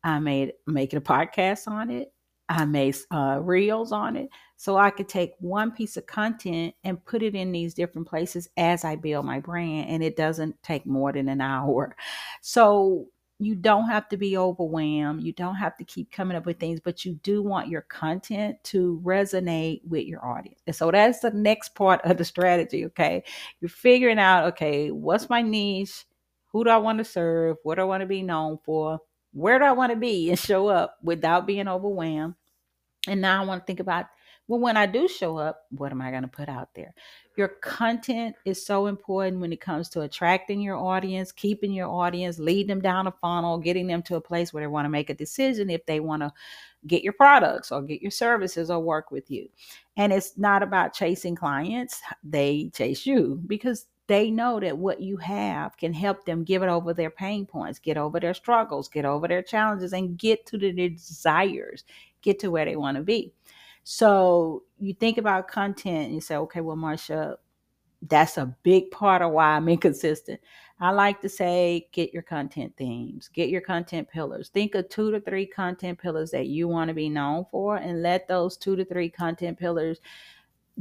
I 0.04 0.20
made 0.20 0.54
making 0.68 0.98
a 0.98 1.02
podcast 1.02 1.68
on 1.68 1.90
it. 1.90 2.13
I 2.50 2.66
made 2.66 2.96
uh, 3.12 3.40
reels 3.42 3.92
on 3.92 4.16
it. 4.16 4.30
So 4.58 4.78
I 4.78 4.90
could 4.90 5.10
take 5.10 5.32
one 5.40 5.72
piece 5.72 5.98
of 5.98 6.06
content 6.06 6.76
and 6.84 7.04
put 7.06 7.24
it 7.24 7.36
in 7.36 7.52
these 7.52 7.74
different 7.74 8.08
places 8.08 8.50
as 8.58 8.86
I 8.86 8.96
build 8.96 9.26
my 9.26 9.40
brand. 9.40 9.90
And 9.90 10.04
it 10.04 10.16
doesn't 10.16 10.62
take 10.64 10.86
more 10.86 11.12
than 11.12 11.30
an 11.30 11.42
hour. 11.42 11.96
So 12.42 13.08
you 13.40 13.56
don't 13.56 13.90
have 13.90 14.08
to 14.10 14.18
be 14.18 14.38
overwhelmed. 14.38 15.24
You 15.24 15.34
don't 15.34 15.56
have 15.56 15.76
to 15.78 15.84
keep 15.84 16.12
coming 16.12 16.38
up 16.38 16.46
with 16.46 16.60
things, 16.60 16.80
but 16.80 17.04
you 17.04 17.16
do 17.24 17.42
want 17.42 17.68
your 17.68 17.82
content 17.82 18.58
to 18.66 19.02
resonate 19.04 19.82
with 19.88 20.06
your 20.06 20.24
audience. 20.26 20.60
And 20.68 20.76
so 20.76 20.92
that's 20.92 21.20
the 21.20 21.32
next 21.32 21.76
part 21.76 22.02
of 22.04 22.18
the 22.18 22.26
strategy. 22.26 22.86
Okay. 22.86 23.24
You're 23.60 23.70
figuring 23.70 24.20
out, 24.20 24.46
okay, 24.54 24.92
what's 24.92 25.30
my 25.30 25.42
niche? 25.42 26.06
Who 26.52 26.64
do 26.64 26.70
I 26.70 26.78
want 26.78 27.00
to 27.00 27.04
serve? 27.04 27.58
What 27.64 27.76
do 27.76 27.82
I 27.82 27.86
want 27.86 28.02
to 28.02 28.08
be 28.08 28.22
known 28.22 28.60
for? 28.64 29.00
Where 29.34 29.60
do 29.60 29.66
I 29.66 29.72
want 29.72 29.92
to 29.92 29.98
be 29.98 30.30
and 30.30 30.40
show 30.40 30.68
up 30.68 30.98
without 31.04 31.46
being 31.46 31.68
overwhelmed? 31.68 32.36
And 33.08 33.20
now 33.20 33.42
I 33.42 33.46
want 33.46 33.62
to 33.62 33.66
think 33.66 33.80
about, 33.80 34.06
well, 34.48 34.60
when 34.60 34.78
I 34.78 34.86
do 34.86 35.08
show 35.08 35.38
up, 35.38 35.66
what 35.72 35.92
am 35.92 36.02
I 36.02 36.12
going 36.12 36.22
to 36.22 36.28
put 36.28 36.50
out 36.50 36.70
there? 36.76 36.94
Your 37.36 37.48
content 37.48 38.36
is 38.46 38.64
so 38.64 38.86
important 38.86 39.42
when 39.42 39.52
it 39.52 39.60
comes 39.60 39.90
to 39.90 40.02
attracting 40.02 40.62
your 40.62 40.78
audience, 40.78 41.32
keeping 41.32 41.72
your 41.72 41.88
audience, 41.88 42.38
leading 42.38 42.68
them 42.68 42.82
down 42.82 43.08
a 43.08 43.12
funnel, 43.12 43.58
getting 43.58 43.88
them 43.88 44.04
to 44.04 44.16
a 44.16 44.22
place 44.22 44.54
where 44.54 44.62
they 44.62 44.68
want 44.68 44.86
to 44.86 44.90
make 44.90 45.10
a 45.10 45.16
decision 45.16 45.70
if 45.70 45.86
they 45.86 46.00
want 46.00 46.22
to 46.22 46.32
get 46.86 47.04
your 47.04 47.14
products 47.14 47.72
or 47.72 47.82
get 47.82 48.02
your 48.02 48.12
services 48.12 48.70
or 48.70 48.80
work 48.80 49.12
with 49.12 49.32
you. 49.32 49.50
And 49.98 50.14
it's 50.14 50.38
not 50.38 50.62
about 50.62 50.94
chasing 50.94 51.36
clients, 51.36 52.02
they 52.24 52.70
chase 52.74 53.06
you 53.06 53.42
because 53.48 53.88
they 54.08 54.30
know 54.30 54.60
that 54.60 54.78
what 54.78 55.02
you 55.02 55.18
have 55.18 55.78
can 55.78 55.94
help 55.94 56.26
them 56.26 56.44
give 56.44 56.62
it 56.62 56.70
over 56.70 56.94
their 56.94 57.10
pain 57.10 57.46
points, 57.46 57.80
get 57.80 57.98
over 57.98 58.20
their 58.20 58.34
struggles, 58.34 58.90
get 58.90 59.06
over 59.06 59.28
their 59.28 59.42
challenges, 59.42 59.94
and 59.94 60.18
get 60.18 60.46
to 60.48 60.58
their 60.58 60.90
desires, 60.90 61.86
get 62.22 62.40
to 62.40 62.52
where 62.52 62.66
they 62.66 62.76
want 62.76 62.98
to 62.98 63.04
be. 63.04 63.34
So 63.84 64.64
you 64.80 64.94
think 64.94 65.18
about 65.18 65.48
content 65.48 66.06
and 66.06 66.16
you 66.16 66.22
say, 66.22 66.36
okay, 66.36 66.62
well, 66.62 66.76
Marsha, 66.76 67.38
that's 68.10 68.38
a 68.38 68.54
big 68.64 68.92
part 68.92 69.22
of 69.22 69.32
why 69.32 69.56
I'm 69.56 69.70
inconsistent. 69.70 70.40
I 70.80 70.92
like 70.92 71.22
to 71.22 71.30
say, 71.30 71.88
get 71.94 72.14
your 72.14 72.24
content 72.24 72.74
themes, 72.76 73.30
get 73.30 73.48
your 73.48 73.62
content 73.62 74.10
pillars. 74.10 74.50
Think 74.50 74.76
of 74.76 74.90
two 74.90 75.12
to 75.12 75.22
three 75.22 75.46
content 75.46 75.98
pillars 75.98 76.32
that 76.32 76.48
you 76.48 76.68
want 76.68 76.90
to 76.90 76.94
be 76.94 77.08
known 77.08 77.46
for, 77.52 77.78
and 77.78 78.02
let 78.02 78.28
those 78.28 78.58
two 78.58 78.76
to 78.76 78.84
three 78.84 79.10
content 79.10 79.58
pillars 79.58 80.02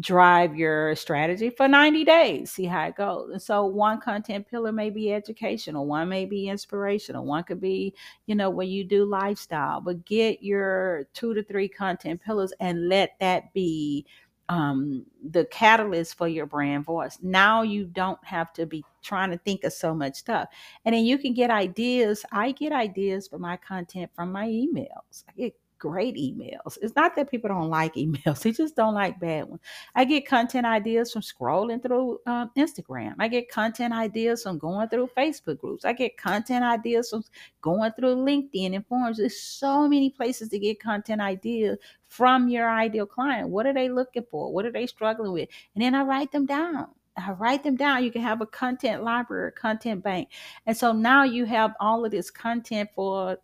drive 0.01 0.57
your 0.57 0.97
strategy 0.97 1.51
for 1.51 1.69
90 1.69 2.05
days 2.05 2.51
see 2.51 2.65
how 2.65 2.87
it 2.87 2.97
goes. 2.97 3.31
And 3.31 3.43
so 3.43 3.67
one 3.67 4.01
content 4.01 4.49
pillar 4.49 4.73
may 4.73 4.89
be 4.89 5.13
educational 5.13 5.87
one 5.87 6.09
may 6.09 6.25
be 6.25 6.49
inspirational 6.49 7.27
one 7.27 7.45
could 7.45 7.61
be 7.61 7.95
you 8.27 8.35
know 8.35 8.49
when 8.49 8.69
you 8.69 8.85
do 8.85 9.05
lifestyle 9.05 9.83
but 9.83 10.07
get 10.07 10.43
your 10.43 11.09
two 11.13 11.35
to 11.35 11.43
three 11.43 11.69
content 11.69 12.23
pillars 12.23 12.55
and 12.59 12.89
let 12.89 13.11
that 13.21 13.53
be 13.53 14.07
um, 14.49 15.07
the 15.31 15.47
catalyst 15.47 16.19
for 16.19 16.29
your 16.29 16.45
brand 16.45 16.85
voice. 16.85 17.19
Now 17.23 17.63
you 17.63 17.87
don't 17.87 18.23
have 18.23 18.53
to 18.55 18.67
be 18.67 18.85
trying 19.03 19.31
to 19.31 19.39
think 19.39 19.65
of 19.65 19.73
so 19.73 19.95
much 19.95 20.17
stuff. 20.17 20.49
And 20.85 20.95
then 20.95 21.07
you 21.07 21.17
can 21.17 21.33
get 21.33 21.51
ideas. 21.51 22.25
I 22.33 22.53
get 22.53 22.71
ideas 22.71 23.29
for 23.29 23.39
my 23.39 23.57
content 23.57 24.11
from 24.15 24.31
my 24.31 24.47
emails. 24.47 25.25
I 25.29 25.33
get 25.37 25.55
great 25.83 26.15
emails. 26.15 26.79
It's 26.81 26.95
not 26.95 27.17
that 27.17 27.29
people 27.29 27.49
don't 27.49 27.69
like 27.81 27.95
emails, 27.97 28.41
they 28.41 28.53
just 28.53 28.77
don't 28.77 28.95
like 28.95 29.19
bad 29.19 29.49
ones. 29.49 29.61
I 29.97 30.05
get 30.05 30.29
content 30.29 30.65
ideas 30.65 31.13
from 31.13 31.23
scrolling 31.23 31.83
through 31.83 32.21
um, 32.27 32.53
Instagram. 32.57 33.15
I 33.19 33.27
get 33.27 33.51
content 33.51 33.93
ideas 33.93 34.45
from 34.45 34.59
going 34.59 34.89
through 34.89 35.11
Facebook 35.17 35.59
groups. 35.59 35.85
I 35.85 35.93
get 35.93 36.17
content 36.17 36.65
ideas 36.65 37.11
from 37.11 37.25
going 37.61 37.91
through 37.93 38.15
LinkedIn 38.15 38.77
and 38.77 38.87
forums. 38.87 39.19
There's 39.19 39.41
so 39.41 39.89
many 39.89 40.09
places 40.09 40.51
to 40.51 40.59
get 40.61 40.81
content 40.81 41.21
ideas 41.21 41.79
from 42.07 42.49
your 42.49 42.71
ideal 42.71 43.07
client. 43.07 43.49
What 43.49 43.67
are 43.67 43.75
they 43.75 43.89
looking 43.89 44.25
for? 44.31 44.53
What 44.53 44.65
are 44.65 44.73
they 44.73 44.87
struggling 44.87 45.33
with? 45.33 45.49
And 45.75 45.83
then 45.83 45.97
I 45.97 46.05
write 46.05 46.31
them 46.31 46.47
down. 46.47 46.87
I 47.17 47.33
write 47.33 47.65
them 47.65 47.75
down. 47.75 48.05
You 48.05 48.13
can 48.13 48.23
have 48.23 48.41
a 48.41 48.47
content 48.47 49.03
library, 49.03 49.49
a 49.49 49.51
content 49.51 50.05
bank. 50.05 50.29
And 50.65 50.77
so 50.77 50.93
now 50.93 51.25
you 51.25 51.45
have 51.47 51.75
all 51.81 52.05
of 52.05 52.13
this 52.13 52.31
content 52.31 52.89
for 52.95 53.37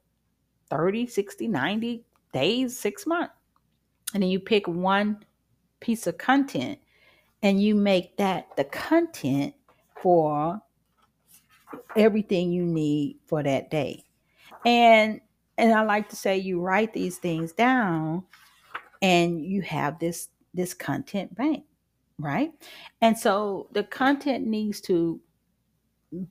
30, 0.71 1.07
60, 1.07 1.49
90 1.49 2.05
days, 2.33 2.79
six 2.79 3.07
months. 3.07 3.35
And 4.15 4.23
then 4.23 4.31
you 4.31 4.41
pick 4.41 4.67
one 4.67 5.25
piece 5.81 6.07
of 6.07 6.19
content 6.19 6.79
and 7.43 7.63
you 7.63 7.75
make 7.75 8.17
that 8.17 8.49
the 8.57 8.65
content 8.65 9.55
for 10.03 10.61
everything 11.97 12.53
you 12.53 12.65
need 12.65 13.19
for 13.27 13.43
that 13.43 13.71
day. 13.71 14.05
And 14.65 15.21
and 15.57 15.73
I 15.73 15.83
like 15.83 16.09
to 16.11 16.17
say 16.17 16.39
you 16.39 16.61
write 16.61 16.93
these 16.93 17.19
things 17.19 17.53
down 17.53 18.25
and 19.03 19.45
you 19.45 19.63
have 19.63 19.99
this 19.99 20.29
this 20.55 20.75
content 20.75 21.35
bank, 21.35 21.65
right? 22.19 22.53
And 23.01 23.19
so 23.19 23.69
the 23.73 23.85
content 23.85 24.47
needs 24.47 24.81
to 24.83 25.21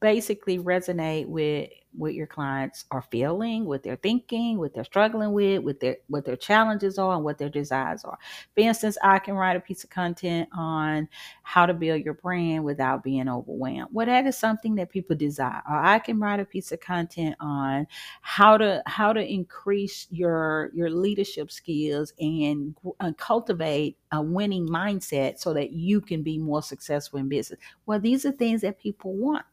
basically 0.02 0.58
resonate 0.58 1.28
with 1.28 1.70
what 1.94 2.14
your 2.14 2.28
clients 2.28 2.86
are 2.92 3.02
feeling, 3.02 3.66
what 3.66 3.84
they're 3.84 3.96
thinking, 3.96 4.58
what 4.58 4.74
they're 4.74 4.84
struggling 4.84 5.34
with, 5.34 5.64
what 5.64 5.80
their 5.80 5.98
what 6.08 6.26
their 6.26 6.36
challenges 6.36 6.98
are, 6.98 7.16
and 7.16 7.24
what 7.24 7.38
their 7.38 7.50
desires 7.50 8.04
are. 8.04 8.18
For 8.56 8.62
instance, 8.62 8.98
I 9.04 9.20
can 9.20 9.36
write 9.36 9.56
a 9.56 9.60
piece 9.60 9.84
of 9.84 9.90
content 9.90 10.50
on 10.56 11.08
how 11.44 11.66
to 11.66 11.74
build 11.74 12.04
your 12.04 12.14
brand 12.14 12.64
without 12.64 13.04
being 13.04 13.30
overwhelmed. 13.30 13.90
Well, 13.92 14.06
that 14.06 14.26
is 14.26 14.38
something 14.38 14.76
that 14.76 14.90
people 14.90 15.16
desire. 15.16 15.62
Or 15.70 15.76
I 15.78 16.00
can 16.00 16.20
write 16.20 16.40
a 16.40 16.46
piece 16.46 16.72
of 16.72 16.80
content 16.80 17.36
on 17.40 17.88
how 18.22 18.58
to 18.58 18.84
how 18.86 19.14
to 19.14 19.22
increase 19.22 20.08
your 20.10 20.72
your 20.74 20.90
leadership 20.90 21.52
skills 21.52 22.14
and 22.20 22.76
uh, 23.00 23.12
cultivate 23.18 23.98
a 24.12 24.22
winning 24.22 24.68
mindset 24.68 25.38
so 25.38 25.54
that 25.54 25.72
you 25.72 26.02
can 26.02 26.24
be 26.24 26.38
more 26.38 26.62
successful 26.62 27.20
in 27.20 27.28
business. 27.28 27.60
Well, 27.86 28.00
these 28.00 28.26
are 28.26 28.32
things 28.32 28.62
that 28.62 28.80
people 28.80 29.14
want. 29.14 29.46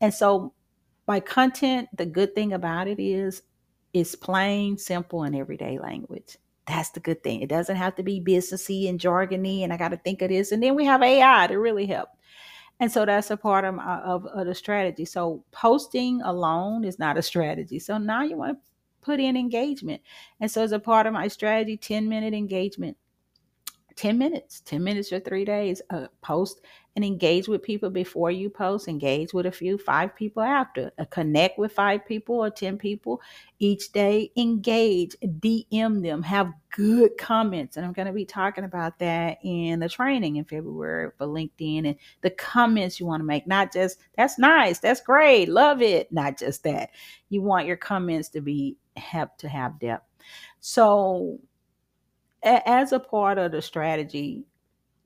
And 0.00 0.12
so 0.12 0.52
by 1.06 1.20
content, 1.20 1.88
the 1.96 2.06
good 2.06 2.34
thing 2.34 2.52
about 2.52 2.88
it 2.88 3.00
is 3.00 3.42
it's 3.92 4.14
plain, 4.14 4.76
simple, 4.76 5.22
and 5.22 5.34
everyday 5.34 5.78
language. 5.78 6.36
That's 6.66 6.90
the 6.90 7.00
good 7.00 7.22
thing. 7.22 7.40
It 7.40 7.48
doesn't 7.48 7.76
have 7.76 7.94
to 7.94 8.02
be 8.02 8.20
businessy 8.20 8.88
and 8.88 9.00
jargony, 9.00 9.62
and 9.62 9.72
I 9.72 9.76
got 9.76 9.90
to 9.90 9.96
think 9.96 10.20
of 10.20 10.30
this. 10.30 10.52
And 10.52 10.62
then 10.62 10.74
we 10.74 10.84
have 10.84 11.02
AI 11.02 11.46
to 11.46 11.58
really 11.58 11.86
help. 11.86 12.08
And 12.80 12.92
so 12.92 13.06
that's 13.06 13.30
a 13.30 13.36
part 13.36 13.64
of, 13.64 13.78
of, 13.78 14.26
of 14.26 14.46
the 14.46 14.54
strategy. 14.54 15.04
So 15.04 15.44
posting 15.52 16.20
alone 16.22 16.84
is 16.84 16.98
not 16.98 17.16
a 17.16 17.22
strategy. 17.22 17.78
So 17.78 17.96
now 17.96 18.22
you 18.22 18.36
want 18.36 18.58
to 18.58 18.70
put 19.00 19.20
in 19.20 19.36
engagement. 19.36 20.02
And 20.40 20.50
so 20.50 20.62
as 20.62 20.72
a 20.72 20.78
part 20.78 21.06
of 21.06 21.14
my 21.14 21.28
strategy, 21.28 21.76
10 21.76 22.08
minute 22.08 22.34
engagement 22.34 22.96
10 23.96 24.18
minutes, 24.18 24.60
10 24.60 24.84
minutes 24.84 25.12
or 25.12 25.20
three 25.20 25.44
days, 25.44 25.82
uh, 25.90 26.06
post 26.20 26.60
and 26.96 27.04
engage 27.04 27.46
with 27.46 27.62
people 27.62 27.90
before 27.90 28.30
you 28.30 28.48
post, 28.48 28.88
engage 28.88 29.34
with 29.34 29.44
a 29.44 29.52
few, 29.52 29.76
five 29.76 30.16
people 30.16 30.42
after, 30.42 30.90
uh, 30.98 31.04
connect 31.04 31.58
with 31.58 31.70
five 31.70 32.06
people 32.06 32.36
or 32.36 32.48
10 32.48 32.78
people 32.78 33.20
each 33.58 33.92
day, 33.92 34.32
engage, 34.34 35.14
DM 35.22 36.02
them, 36.02 36.22
have 36.22 36.50
good 36.70 37.18
comments. 37.18 37.76
And 37.76 37.84
I'm 37.84 37.92
going 37.92 38.06
to 38.06 38.14
be 38.14 38.24
talking 38.24 38.64
about 38.64 38.98
that 39.00 39.38
in 39.42 39.80
the 39.80 39.90
training 39.90 40.36
in 40.36 40.44
February 40.44 41.10
for 41.18 41.26
LinkedIn 41.26 41.86
and 41.86 41.96
the 42.22 42.30
comments 42.30 42.98
you 42.98 43.04
want 43.04 43.20
to 43.20 43.26
make, 43.26 43.46
not 43.46 43.74
just 43.74 43.98
that's 44.16 44.38
nice, 44.38 44.78
that's 44.78 45.02
great, 45.02 45.50
love 45.50 45.82
it, 45.82 46.10
not 46.10 46.38
just 46.38 46.64
that. 46.64 46.90
You 47.28 47.42
want 47.42 47.66
your 47.66 47.76
comments 47.76 48.30
to 48.30 48.40
be 48.40 48.78
have 48.96 49.36
to 49.36 49.48
have 49.50 49.78
depth. 49.78 50.06
So 50.60 51.40
as 52.42 52.92
a 52.92 53.00
part 53.00 53.36
of 53.36 53.52
the 53.52 53.60
strategy, 53.60 54.46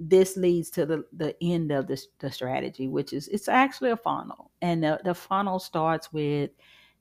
this 0.02 0.36
leads 0.38 0.70
to 0.70 0.86
the, 0.86 1.04
the 1.12 1.36
end 1.42 1.70
of 1.70 1.86
the, 1.86 2.02
the 2.20 2.30
strategy, 2.30 2.88
which 2.88 3.12
is 3.12 3.28
it's 3.28 3.48
actually 3.48 3.90
a 3.90 3.96
funnel. 3.96 4.50
And 4.62 4.82
the, 4.82 4.98
the 5.04 5.14
funnel 5.14 5.58
starts 5.58 6.10
with 6.10 6.50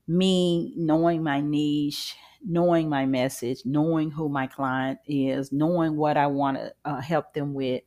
me 0.07 0.73
knowing 0.75 1.23
my 1.23 1.39
niche, 1.39 2.15
knowing 2.45 2.89
my 2.89 3.05
message, 3.05 3.61
knowing 3.63 4.11
who 4.11 4.27
my 4.27 4.47
client 4.47 4.99
is, 5.07 5.53
knowing 5.53 5.95
what 5.95 6.17
I 6.17 6.27
want 6.27 6.57
to 6.57 6.73
uh, 6.83 6.99
help 6.99 7.33
them 7.33 7.53
with, 7.53 7.83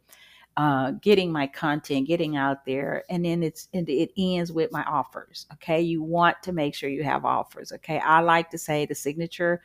uh, 0.57 0.93
getting 0.93 1.31
my 1.31 1.47
content, 1.47 2.09
getting 2.09 2.37
out 2.37 2.65
there, 2.65 3.05
and 3.11 3.25
then 3.25 3.43
it's 3.43 3.69
and 3.75 3.89
it 3.91 4.13
ends 4.17 4.51
with 4.51 4.73
my 4.73 4.83
offers. 4.85 5.47
Okay, 5.55 5.81
you 5.83 6.03
want 6.03 6.43
to 6.43 6.53
make 6.53 6.75
sure 6.75 6.89
you 6.89 7.05
have 7.05 7.27
offers. 7.27 7.71
Okay, 7.73 7.99
I 7.99 8.21
like 8.21 8.51
to 8.51 8.59
say 8.59 8.87
the 8.87 8.95
signature 8.95 9.61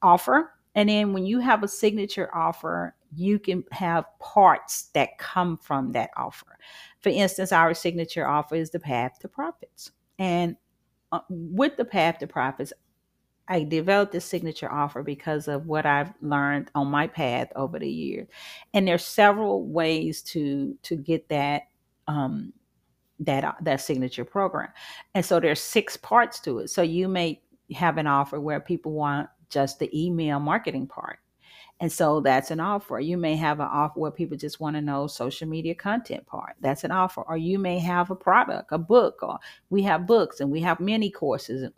offer 0.00 0.52
and 0.76 0.90
then 0.90 1.12
when 1.14 1.24
you 1.24 1.40
have 1.40 1.62
a 1.62 1.68
signature 1.68 2.32
offer, 2.36 2.94
you 3.14 3.38
can 3.38 3.64
have 3.72 4.04
parts 4.20 4.90
that 4.92 5.16
come 5.18 5.56
from 5.56 5.92
that 5.92 6.10
offer. 6.16 6.58
For 7.00 7.08
instance, 7.08 7.50
our 7.50 7.72
signature 7.72 8.28
offer 8.28 8.56
is 8.56 8.70
the 8.70 8.78
path 8.78 9.18
to 9.20 9.28
profits. 9.28 9.90
And 10.18 10.56
uh, 11.12 11.20
with 11.30 11.78
the 11.78 11.84
path 11.84 12.18
to 12.18 12.26
profits, 12.26 12.74
I 13.48 13.62
developed 13.62 14.12
this 14.12 14.26
signature 14.26 14.70
offer 14.70 15.02
because 15.02 15.48
of 15.48 15.66
what 15.66 15.86
I've 15.86 16.12
learned 16.20 16.70
on 16.74 16.88
my 16.88 17.06
path 17.06 17.48
over 17.56 17.78
the 17.78 17.88
years. 17.88 18.28
And 18.74 18.86
there's 18.86 19.04
several 19.04 19.66
ways 19.66 20.20
to 20.24 20.76
to 20.82 20.96
get 20.96 21.28
that 21.30 21.62
um 22.06 22.52
that 23.20 23.44
uh, 23.44 23.52
that 23.62 23.80
signature 23.80 24.24
program. 24.24 24.68
And 25.14 25.24
so 25.24 25.40
there's 25.40 25.60
six 25.60 25.96
parts 25.96 26.40
to 26.40 26.58
it. 26.58 26.68
So 26.68 26.82
you 26.82 27.08
may 27.08 27.40
have 27.74 27.98
an 27.98 28.06
offer 28.06 28.40
where 28.40 28.60
people 28.60 28.92
want 28.92 29.28
just 29.48 29.78
the 29.78 29.90
email 29.92 30.40
marketing 30.40 30.86
part. 30.86 31.18
And 31.78 31.92
so 31.92 32.20
that's 32.20 32.50
an 32.50 32.58
offer. 32.58 33.00
You 33.00 33.18
may 33.18 33.36
have 33.36 33.60
an 33.60 33.68
offer 33.70 34.00
where 34.00 34.10
people 34.10 34.36
just 34.36 34.60
want 34.60 34.76
to 34.76 34.82
know 34.82 35.06
social 35.06 35.46
media 35.46 35.74
content 35.74 36.26
part. 36.26 36.54
That's 36.60 36.84
an 36.84 36.90
offer. 36.90 37.20
Or 37.22 37.36
you 37.36 37.58
may 37.58 37.78
have 37.78 38.10
a 38.10 38.16
product, 38.16 38.68
a 38.72 38.78
book, 38.78 39.18
or 39.22 39.38
we 39.68 39.82
have 39.82 40.06
books 40.06 40.40
and 40.40 40.50
we 40.50 40.60
have 40.60 40.80
many 40.80 41.10
courses. 41.10 41.70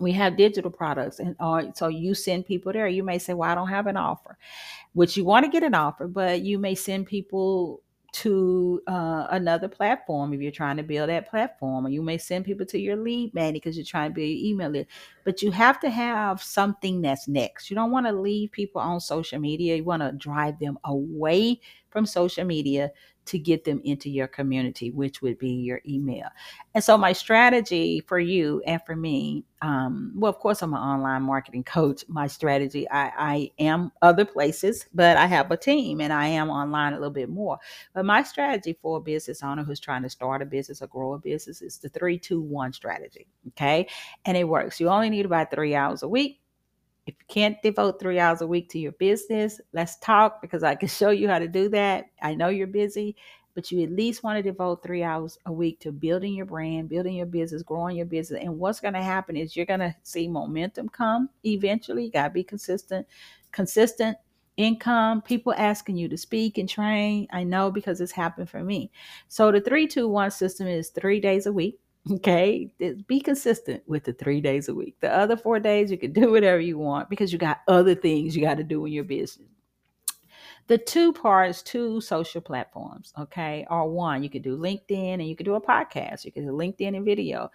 We 0.00 0.12
have 0.12 0.36
digital 0.36 0.70
products. 0.70 1.20
And 1.20 1.36
uh, 1.38 1.72
so 1.74 1.88
you 1.88 2.14
send 2.14 2.46
people 2.46 2.72
there. 2.72 2.88
You 2.88 3.04
may 3.04 3.18
say, 3.18 3.34
Well, 3.34 3.50
I 3.50 3.54
don't 3.54 3.68
have 3.68 3.86
an 3.86 3.96
offer, 3.96 4.36
which 4.94 5.16
you 5.16 5.24
want 5.24 5.44
to 5.44 5.50
get 5.50 5.62
an 5.62 5.74
offer, 5.74 6.08
but 6.08 6.42
you 6.42 6.58
may 6.58 6.74
send 6.74 7.06
people 7.06 7.82
to 8.12 8.82
uh, 8.86 9.26
another 9.30 9.68
platform 9.68 10.32
if 10.32 10.40
you're 10.40 10.52
trying 10.52 10.76
to 10.76 10.82
build 10.82 11.08
that 11.10 11.30
platform, 11.30 11.86
or 11.86 11.90
you 11.90 12.02
may 12.02 12.18
send 12.18 12.44
people 12.44 12.66
to 12.66 12.78
your 12.78 12.96
lead 12.96 13.32
magnet 13.34 13.62
because 13.62 13.76
you're 13.76 13.84
trying 13.84 14.10
to 14.10 14.14
build 14.14 14.28
your 14.28 14.52
email 14.52 14.70
list. 14.70 14.88
But 15.24 15.42
you 15.42 15.50
have 15.52 15.80
to 15.80 15.90
have 15.90 16.42
something 16.42 17.02
that's 17.02 17.28
next. 17.28 17.70
You 17.70 17.76
don't 17.76 17.90
want 17.90 18.06
to 18.06 18.12
leave 18.12 18.52
people 18.52 18.80
on 18.80 19.00
social 19.00 19.38
media. 19.38 19.76
You 19.76 19.84
want 19.84 20.02
to 20.02 20.12
drive 20.12 20.58
them 20.58 20.78
away 20.84 21.60
from 21.90 22.06
social 22.06 22.44
media 22.44 22.90
to 23.30 23.38
get 23.38 23.64
them 23.64 23.80
into 23.84 24.10
your 24.10 24.26
community, 24.26 24.90
which 24.90 25.22
would 25.22 25.38
be 25.38 25.50
your 25.50 25.80
email. 25.88 26.28
And 26.74 26.82
so, 26.82 26.98
my 26.98 27.12
strategy 27.12 28.00
for 28.00 28.18
you 28.18 28.60
and 28.66 28.82
for 28.84 28.96
me, 28.96 29.44
um, 29.62 30.12
well, 30.16 30.30
of 30.30 30.38
course, 30.38 30.62
I'm 30.62 30.74
an 30.74 30.80
online 30.80 31.22
marketing 31.22 31.62
coach. 31.62 32.04
My 32.08 32.26
strategy, 32.26 32.90
I, 32.90 33.12
I 33.16 33.50
am 33.60 33.92
other 34.02 34.24
places, 34.24 34.86
but 34.92 35.16
I 35.16 35.26
have 35.26 35.50
a 35.52 35.56
team 35.56 36.00
and 36.00 36.12
I 36.12 36.26
am 36.26 36.50
online 36.50 36.92
a 36.92 36.96
little 36.96 37.10
bit 37.10 37.28
more. 37.28 37.58
But 37.94 38.04
my 38.04 38.24
strategy 38.24 38.76
for 38.82 38.96
a 38.96 39.00
business 39.00 39.44
owner 39.44 39.62
who's 39.62 39.80
trying 39.80 40.02
to 40.02 40.10
start 40.10 40.42
a 40.42 40.46
business 40.46 40.82
or 40.82 40.88
grow 40.88 41.14
a 41.14 41.18
business 41.18 41.62
is 41.62 41.78
the 41.78 41.88
three, 41.88 42.18
two, 42.18 42.40
one 42.40 42.72
strategy. 42.72 43.28
Okay. 43.48 43.86
And 44.24 44.36
it 44.36 44.44
works. 44.44 44.80
You 44.80 44.88
only 44.88 45.10
need 45.10 45.26
about 45.26 45.52
three 45.52 45.76
hours 45.76 46.02
a 46.02 46.08
week 46.08 46.40
if 47.06 47.14
you 47.18 47.24
can't 47.28 47.60
devote 47.62 47.98
three 47.98 48.18
hours 48.18 48.40
a 48.40 48.46
week 48.46 48.68
to 48.70 48.78
your 48.78 48.92
business, 48.92 49.60
let's 49.72 49.98
talk 49.98 50.40
because 50.40 50.62
I 50.62 50.74
can 50.74 50.88
show 51.00 51.10
you 51.10 51.28
how 51.28 51.38
to 51.38 51.48
do 51.48 51.68
that. 51.70 52.06
I 52.22 52.34
know 52.34 52.48
you're 52.48 52.66
busy, 52.66 53.16
but 53.54 53.70
you 53.70 53.82
at 53.82 53.90
least 53.90 54.22
want 54.22 54.36
to 54.36 54.42
devote 54.42 54.82
three 54.82 55.02
hours 55.02 55.38
a 55.46 55.52
week 55.52 55.80
to 55.80 55.92
building 55.92 56.34
your 56.34 56.46
brand, 56.46 56.88
building 56.88 57.14
your 57.14 57.26
business, 57.26 57.62
growing 57.62 57.96
your 57.96 58.06
business. 58.06 58.40
And 58.42 58.58
what's 58.58 58.80
going 58.80 58.94
to 58.94 59.02
happen 59.02 59.36
is 59.36 59.56
you're 59.56 59.66
going 59.66 59.80
to 59.80 59.94
see 60.02 60.28
momentum 60.28 60.88
come 60.88 61.28
eventually. 61.44 62.04
You 62.04 62.10
got 62.10 62.28
to 62.28 62.30
be 62.34 62.44
consistent, 62.44 63.06
consistent 63.52 64.16
income, 64.56 65.22
people 65.22 65.54
asking 65.56 65.96
you 65.96 66.08
to 66.08 66.16
speak 66.16 66.58
and 66.58 66.68
train. 66.68 67.26
I 67.32 67.44
know 67.44 67.70
because 67.70 68.00
it's 68.00 68.12
happened 68.12 68.50
for 68.50 68.62
me. 68.62 68.90
So 69.28 69.50
the 69.50 69.60
three, 69.60 69.86
two, 69.86 70.06
one 70.06 70.30
system 70.30 70.66
is 70.66 70.90
three 70.90 71.20
days 71.20 71.46
a 71.46 71.52
week 71.52 71.80
Okay, 72.08 72.72
be 73.06 73.20
consistent 73.20 73.82
with 73.86 74.04
the 74.04 74.12
three 74.14 74.40
days 74.40 74.68
a 74.68 74.74
week. 74.74 74.96
The 75.00 75.14
other 75.14 75.36
four 75.36 75.60
days, 75.60 75.90
you 75.90 75.98
can 75.98 76.12
do 76.14 76.30
whatever 76.30 76.60
you 76.60 76.78
want 76.78 77.10
because 77.10 77.32
you 77.32 77.38
got 77.38 77.60
other 77.68 77.94
things 77.94 78.34
you 78.34 78.42
got 78.42 78.56
to 78.56 78.64
do 78.64 78.86
in 78.86 78.92
your 78.92 79.04
business. 79.04 79.48
The 80.68 80.78
two 80.78 81.12
parts, 81.12 81.62
two 81.62 82.00
social 82.00 82.40
platforms, 82.40 83.12
okay, 83.18 83.66
are 83.68 83.88
one. 83.88 84.22
You 84.22 84.30
could 84.30 84.42
do 84.42 84.56
LinkedIn 84.56 85.14
and 85.14 85.26
you 85.28 85.34
could 85.34 85.46
do 85.46 85.56
a 85.56 85.60
podcast. 85.60 86.24
You 86.24 86.32
could 86.32 86.44
do 86.44 86.52
LinkedIn 86.52 86.96
and 86.96 87.04
video. 87.04 87.50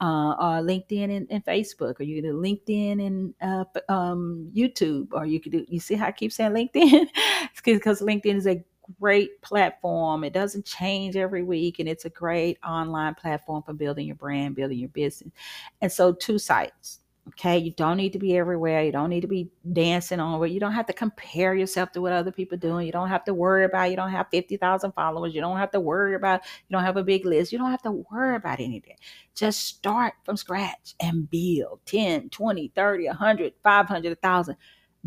uh, 0.00 0.30
or 0.38 0.62
LinkedIn 0.62 1.16
and, 1.16 1.26
and, 1.30 1.44
Facebook, 1.44 1.98
or 1.98 2.04
you 2.04 2.22
can 2.22 2.30
do 2.30 2.40
LinkedIn 2.40 3.04
and 3.04 3.34
uh, 3.40 3.92
um, 3.92 4.50
YouTube, 4.54 5.08
or 5.12 5.26
you 5.26 5.40
could 5.40 5.52
do. 5.52 5.64
You 5.68 5.80
see 5.80 5.94
how 5.94 6.06
I 6.06 6.12
keep 6.12 6.32
saying 6.32 6.52
LinkedIn? 6.52 7.08
because 7.64 8.00
LinkedIn 8.00 8.36
is 8.36 8.46
a 8.46 8.62
great 9.00 9.40
platform. 9.42 10.24
It 10.24 10.32
doesn't 10.32 10.64
change 10.64 11.16
every 11.16 11.42
week, 11.42 11.78
and 11.78 11.88
it's 11.88 12.04
a 12.04 12.10
great 12.10 12.58
online 12.64 13.14
platform 13.14 13.62
for 13.62 13.72
building 13.72 14.06
your 14.06 14.16
brand, 14.16 14.56
building 14.56 14.78
your 14.78 14.88
business. 14.88 15.32
And 15.80 15.90
so, 15.90 16.12
two 16.12 16.38
sites. 16.38 17.00
Okay, 17.28 17.58
you 17.58 17.72
don't 17.72 17.98
need 17.98 18.14
to 18.14 18.18
be 18.18 18.38
everywhere. 18.38 18.82
You 18.82 18.92
don't 18.92 19.10
need 19.10 19.20
to 19.20 19.26
be 19.28 19.50
dancing 19.72 20.18
on 20.18 20.42
it. 20.42 20.50
You 20.50 20.60
don't 20.60 20.72
have 20.72 20.86
to 20.86 20.94
compare 20.94 21.54
yourself 21.54 21.92
to 21.92 22.00
what 22.00 22.12
other 22.12 22.32
people 22.32 22.56
doing. 22.56 22.86
You 22.86 22.92
don't 22.92 23.10
have 23.10 23.24
to 23.24 23.34
worry 23.34 23.64
about 23.64 23.90
you 23.90 23.96
don't 23.96 24.10
have 24.10 24.28
50,000 24.30 24.92
followers. 24.92 25.34
You 25.34 25.42
don't 25.42 25.58
have 25.58 25.70
to 25.72 25.80
worry 25.80 26.14
about 26.14 26.40
you 26.68 26.74
don't 26.74 26.84
have 26.84 26.96
a 26.96 27.04
big 27.04 27.26
list. 27.26 27.52
You 27.52 27.58
don't 27.58 27.70
have 27.70 27.82
to 27.82 28.02
worry 28.10 28.36
about 28.36 28.60
anything. 28.60 28.96
Just 29.34 29.66
start 29.66 30.14
from 30.24 30.38
scratch 30.38 30.94
and 31.00 31.28
build 31.28 31.80
10, 31.84 32.30
20, 32.30 32.72
30, 32.74 33.06
100, 33.08 33.52
500, 33.62 34.08
1,000 34.08 34.56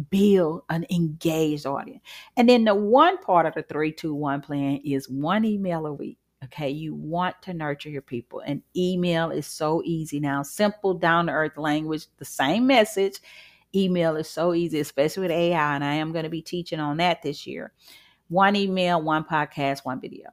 build 0.10 0.64
an 0.70 0.86
engaged 0.90 1.66
audience. 1.66 2.02
And 2.38 2.48
then 2.48 2.64
the 2.64 2.76
one 2.76 3.18
part 3.18 3.46
of 3.46 3.54
the 3.54 3.64
321 3.64 4.42
plan 4.42 4.82
is 4.84 5.10
one 5.10 5.46
email 5.46 5.86
a 5.86 5.94
week. 5.94 6.18
Okay, 6.46 6.70
you 6.70 6.96
want 6.96 7.40
to 7.44 7.54
nurture 7.54 7.90
your 7.90 8.02
people, 8.02 8.40
and 8.40 8.64
email 8.76 9.30
is 9.30 9.46
so 9.46 9.84
easy 9.86 10.20
now. 10.20 10.42
Simple, 10.42 10.96
down 10.96 11.28
to 11.28 11.32
earth 11.32 11.56
language, 11.56 12.08
the 12.18 12.26
same 12.26 12.66
message. 12.66 13.20
Email 13.76 14.16
is 14.16 14.28
so 14.28 14.56
easy, 14.56 14.80
especially 14.80 15.22
with 15.22 15.32
AI, 15.32 15.76
and 15.76 15.84
I 15.84 15.94
am 15.94 16.12
going 16.12 16.24
to 16.24 16.32
be 16.32 16.42
teaching 16.42 16.80
on 16.80 16.98
that 16.98 17.22
this 17.22 17.46
year. 17.46 17.74
One 18.30 18.56
email, 18.56 19.02
one 19.02 19.24
podcast, 19.24 19.86
one 19.86 20.02
video. 20.02 20.30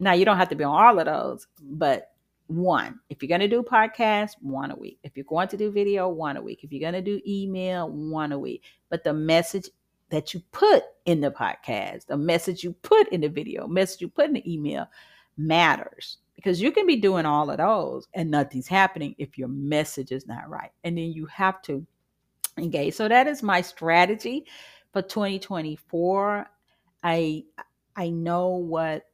Now, 0.00 0.14
you 0.14 0.24
don't 0.24 0.38
have 0.38 0.48
to 0.48 0.56
be 0.56 0.64
on 0.64 0.82
all 0.82 0.98
of 0.98 1.04
those, 1.04 1.46
but 1.60 2.11
one. 2.46 3.00
If 3.08 3.22
you're 3.22 3.28
going 3.28 3.40
to 3.40 3.48
do 3.48 3.62
podcast, 3.62 4.32
one 4.40 4.70
a 4.70 4.76
week. 4.76 4.98
If 5.02 5.16
you're 5.16 5.24
going 5.24 5.48
to 5.48 5.56
do 5.56 5.70
video, 5.70 6.08
one 6.08 6.36
a 6.36 6.42
week. 6.42 6.64
If 6.64 6.72
you're 6.72 6.80
going 6.80 7.02
to 7.02 7.02
do 7.02 7.20
email, 7.26 7.88
one 7.88 8.32
a 8.32 8.38
week. 8.38 8.62
But 8.88 9.04
the 9.04 9.12
message 9.12 9.68
that 10.10 10.34
you 10.34 10.42
put 10.52 10.84
in 11.06 11.20
the 11.20 11.30
podcast, 11.30 12.06
the 12.06 12.16
message 12.16 12.62
you 12.62 12.72
put 12.82 13.08
in 13.08 13.22
the 13.22 13.28
video, 13.28 13.66
message 13.66 14.02
you 14.02 14.08
put 14.08 14.26
in 14.26 14.34
the 14.34 14.52
email 14.52 14.86
matters 15.38 16.18
because 16.36 16.60
you 16.60 16.70
can 16.70 16.86
be 16.86 16.96
doing 16.96 17.24
all 17.24 17.50
of 17.50 17.56
those 17.58 18.06
and 18.14 18.30
nothing's 18.30 18.68
happening 18.68 19.14
if 19.18 19.38
your 19.38 19.48
message 19.48 20.12
is 20.12 20.26
not 20.26 20.48
right. 20.48 20.70
And 20.84 20.98
then 20.98 21.12
you 21.12 21.26
have 21.26 21.62
to 21.62 21.86
engage. 22.58 22.94
So 22.94 23.08
that 23.08 23.26
is 23.26 23.42
my 23.42 23.60
strategy 23.60 24.46
for 24.92 25.02
2024. 25.02 26.46
I 27.02 27.44
I 27.96 28.10
know 28.10 28.48
what 28.48 29.06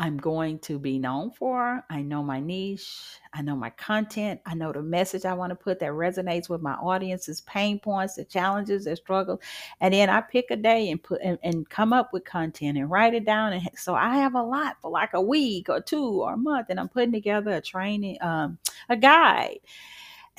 I'm 0.00 0.16
going 0.16 0.60
to 0.60 0.78
be 0.78 0.98
known 0.98 1.30
for. 1.30 1.84
I 1.90 2.00
know 2.00 2.22
my 2.22 2.40
niche. 2.40 2.90
I 3.34 3.42
know 3.42 3.54
my 3.54 3.68
content. 3.68 4.40
I 4.46 4.54
know 4.54 4.72
the 4.72 4.80
message 4.80 5.26
I 5.26 5.34
want 5.34 5.50
to 5.50 5.54
put 5.54 5.78
that 5.80 5.90
resonates 5.90 6.48
with 6.48 6.62
my 6.62 6.72
audience's 6.72 7.42
pain 7.42 7.78
points, 7.78 8.14
the 8.14 8.24
challenges, 8.24 8.86
their 8.86 8.96
struggles. 8.96 9.40
And 9.82 9.92
then 9.92 10.08
I 10.08 10.22
pick 10.22 10.46
a 10.50 10.56
day 10.56 10.90
and 10.90 11.02
put 11.02 11.20
and, 11.22 11.38
and 11.42 11.68
come 11.68 11.92
up 11.92 12.14
with 12.14 12.24
content 12.24 12.78
and 12.78 12.90
write 12.90 13.12
it 13.12 13.26
down. 13.26 13.52
And 13.52 13.68
so 13.76 13.94
I 13.94 14.16
have 14.16 14.34
a 14.34 14.42
lot 14.42 14.78
for 14.80 14.90
like 14.90 15.12
a 15.12 15.20
week 15.20 15.68
or 15.68 15.82
two 15.82 16.22
or 16.22 16.32
a 16.32 16.38
month, 16.38 16.68
and 16.70 16.80
I'm 16.80 16.88
putting 16.88 17.12
together 17.12 17.50
a 17.50 17.60
training, 17.60 18.16
um, 18.22 18.56
a 18.88 18.96
guide 18.96 19.58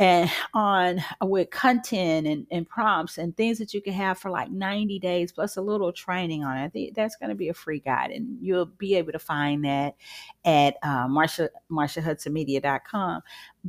and 0.01 0.31
on 0.55 0.99
uh, 1.21 1.25
with 1.27 1.51
content 1.51 2.25
and, 2.25 2.47
and 2.49 2.67
prompts 2.67 3.19
and 3.19 3.37
things 3.37 3.59
that 3.59 3.71
you 3.71 3.81
can 3.81 3.93
have 3.93 4.17
for 4.17 4.31
like 4.31 4.49
90 4.49 4.97
days 4.97 5.31
plus 5.31 5.57
a 5.57 5.61
little 5.61 5.93
training 5.93 6.43
on 6.43 6.57
it. 6.57 6.63
I 6.63 6.69
think 6.69 6.95
that's 6.95 7.15
going 7.17 7.29
to 7.29 7.35
be 7.35 7.49
a 7.49 7.53
free 7.53 7.79
guide 7.79 8.09
and 8.09 8.35
you'll 8.41 8.65
be 8.65 8.95
able 8.95 9.11
to 9.11 9.19
find 9.19 9.63
that 9.63 9.95
at 10.43 10.77
uh, 10.81 11.07
Marsha, 11.07 11.49
MarshaHudsonMedia.com. 11.71 13.21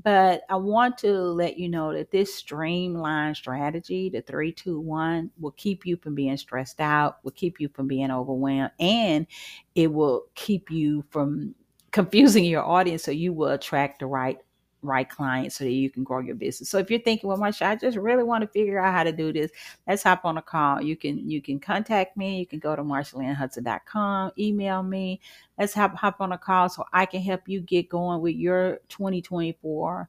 But 0.02 0.40
I 0.48 0.56
want 0.56 0.96
to 0.98 1.12
let 1.12 1.58
you 1.58 1.68
know 1.68 1.92
that 1.92 2.10
this 2.10 2.34
streamlined 2.34 3.36
strategy, 3.36 4.08
the 4.08 4.22
321, 4.22 5.30
will 5.38 5.50
keep 5.50 5.84
you 5.84 5.98
from 5.98 6.14
being 6.14 6.38
stressed 6.38 6.80
out, 6.80 7.22
will 7.24 7.32
keep 7.32 7.60
you 7.60 7.68
from 7.68 7.88
being 7.88 8.10
overwhelmed, 8.10 8.70
and 8.80 9.26
it 9.74 9.92
will 9.92 10.24
keep 10.34 10.70
you 10.70 11.04
from 11.10 11.54
confusing 11.90 12.46
your 12.46 12.64
audience 12.64 13.02
so 13.02 13.10
you 13.10 13.34
will 13.34 13.48
attract 13.48 13.98
the 13.98 14.06
right 14.06 14.38
right 14.82 15.08
clients 15.08 15.56
so 15.56 15.64
that 15.64 15.70
you 15.70 15.88
can 15.88 16.04
grow 16.04 16.18
your 16.18 16.34
business. 16.34 16.68
So 16.68 16.78
if 16.78 16.90
you're 16.90 17.00
thinking, 17.00 17.28
well, 17.28 17.38
Marsha, 17.38 17.66
I 17.66 17.76
just 17.76 17.96
really 17.96 18.24
want 18.24 18.42
to 18.42 18.48
figure 18.48 18.80
out 18.80 18.92
how 18.92 19.04
to 19.04 19.12
do 19.12 19.32
this, 19.32 19.50
let's 19.86 20.02
hop 20.02 20.24
on 20.24 20.38
a 20.38 20.42
call. 20.42 20.82
You 20.82 20.96
can 20.96 21.30
you 21.30 21.40
can 21.40 21.60
contact 21.60 22.16
me. 22.16 22.40
You 22.40 22.46
can 22.46 22.58
go 22.58 22.76
to 22.76 22.82
marshalynnhudson.com, 22.82 24.32
email 24.38 24.82
me. 24.82 25.20
Let's 25.58 25.72
hop 25.72 25.94
hop 25.94 26.20
on 26.20 26.32
a 26.32 26.38
call 26.38 26.68
so 26.68 26.84
I 26.92 27.06
can 27.06 27.22
help 27.22 27.42
you 27.46 27.60
get 27.60 27.88
going 27.88 28.20
with 28.20 28.34
your 28.34 28.80
2024 28.88 30.08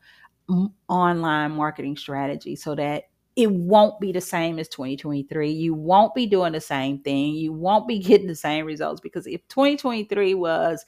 online 0.89 1.51
marketing 1.51 1.95
strategy 1.95 2.55
so 2.55 2.75
that 2.75 3.05
it 3.35 3.51
won't 3.51 3.99
be 3.99 4.11
the 4.11 4.21
same 4.21 4.59
as 4.59 4.67
2023. 4.69 5.51
You 5.51 5.73
won't 5.73 6.13
be 6.13 6.27
doing 6.27 6.53
the 6.53 6.61
same 6.61 6.99
thing. 6.99 7.33
You 7.33 7.51
won't 7.51 7.87
be 7.87 7.99
getting 8.03 8.27
the 8.27 8.35
same 8.35 8.65
results 8.65 9.01
because 9.01 9.27
if 9.27 9.47
2023 9.47 10.35
was 10.35 10.85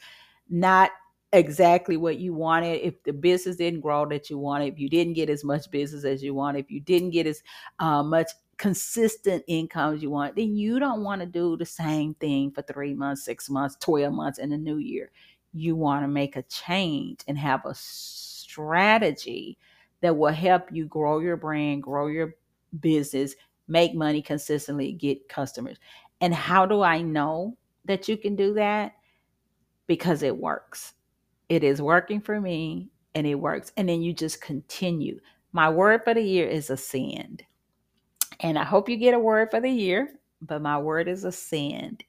not 0.50 0.91
exactly 1.36 1.98
what 1.98 2.17
you 2.17 2.34
wanted. 2.34 2.82
If 2.82 3.04
the 3.04 3.13
business 3.13 3.56
didn't 3.58 3.82
grow 3.82 4.06
that 4.08 4.30
you 4.30 4.38
wanted 4.38 4.74
if 4.74 4.80
you 4.80 4.89
didn't 4.89 5.13
get 5.13 5.30
as 5.30 5.43
much 5.43 5.69
business 5.71 6.04
as 6.04 6.24
you 6.24 6.34
wanted 6.34 6.60
if 6.60 6.71
you 6.71 6.80
didn't 6.80 7.12
get 7.12 7.28
as 7.28 7.41
uh, 7.80 8.04
much 8.04 8.30
consistent 8.58 9.43
income 9.48 9.95
as 9.95 10.02
you 10.02 10.10
want 10.10 10.34
then 10.36 10.56
you 10.56 10.80
don't 10.80 11.04
want 11.04 11.19
to 11.19 11.28
do 11.28 11.58
the 11.58 11.65
same 11.65 12.13
thing 12.15 12.50
for 12.52 12.62
three 12.62 12.93
months 12.93 13.26
six 13.26 13.50
months 13.50 13.76
12 13.82 14.13
months 14.13 14.39
in 14.39 14.50
the 14.50 14.58
new 14.58 14.78
year. 14.78 15.12
You 15.54 15.76
want 15.76 16.04
to 16.04 16.08
make 16.08 16.36
a 16.36 16.43
change 16.43 17.19
and 17.28 17.38
have 17.38 17.65
a 17.65 17.74
strategy 17.76 19.58
that 20.02 20.15
will 20.15 20.32
help 20.32 20.69
you 20.71 20.86
grow 20.86 21.19
your 21.19 21.38
brand 21.38 21.84
grow 21.84 22.08
your 22.08 22.36
business 22.80 23.36
make 23.67 23.95
money 23.95 24.21
consistently 24.21 24.91
get 24.91 25.28
customers. 25.28 25.78
And 26.21 26.34
how 26.34 26.65
do 26.65 26.82
i 26.82 27.02
know 27.02 27.58
that 27.86 28.08
you 28.08 28.17
can 28.17 28.36
do 28.36 28.54
that? 28.56 28.93
Because 29.88 30.24
it 30.24 30.36
works 30.36 30.93
it 31.50 31.64
is 31.64 31.82
working 31.82 32.22
for 32.22 32.40
me 32.40 32.90
and 33.14 33.26
it 33.26 33.36
works. 33.36 33.72
And 33.78 33.88
then 33.88 34.02
you 34.02 34.14
just 34.14 34.42
continue. 34.42 35.20
My 35.52 35.70
word 35.70 36.04
for 36.04 36.14
the 36.14 36.22
year 36.22 36.48
is 36.48 36.70
ascend. 36.70 37.44
And 38.42 38.60
I 38.60 38.64
hope 38.64 38.90
you 38.90 38.98
get 38.98 39.14
a 39.14 39.20
word 39.20 39.50
for 39.52 39.62
the 39.62 39.70
year, 39.70 40.10
but 40.42 40.62
my 40.62 40.78
word 40.78 41.08
is 41.08 41.24
ascend. 41.24 42.04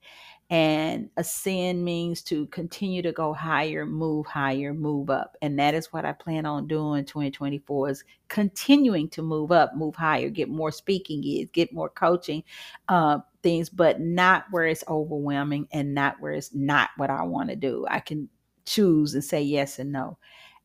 And 0.49 1.11
ascend 1.17 1.85
means 1.85 2.23
to 2.23 2.47
continue 2.47 3.03
to 3.03 3.11
go 3.11 3.33
higher, 3.33 3.85
move 3.85 4.27
higher, 4.27 4.73
move 4.73 5.11
up. 5.11 5.37
And 5.43 5.59
that 5.59 5.75
is 5.75 5.93
what 5.93 6.05
I 6.05 6.13
plan 6.13 6.47
on 6.47 6.69
doing 6.69 7.05
2024 7.05 7.91
is 7.91 8.05
continuing 8.29 9.09
to 9.11 9.23
move 9.23 9.51
up, 9.51 9.75
move 9.75 9.97
higher, 9.97 10.31
get 10.31 10.49
more 10.49 10.71
speaking 10.71 11.21
gigs, 11.21 11.51
get 11.53 11.73
more 11.73 11.89
coaching 11.89 12.45
uh, 12.89 13.19
things, 13.43 13.69
but 13.69 14.01
not 14.01 14.45
where 14.53 14.67
it's 14.67 14.85
overwhelming 14.87 15.67
and 15.73 15.95
not 15.95 16.21
where 16.21 16.33
it's 16.33 16.55
not 16.55 16.91
what 16.97 17.11
I 17.11 17.25
want 17.25 17.51
to 17.51 17.57
do. 17.57 17.85
I 17.91 17.99
can 17.99 18.29
choose 18.67 19.15
and 19.15 19.25
say 19.25 19.43
yes 19.43 19.79
and 19.79 19.93
no. 19.93 20.19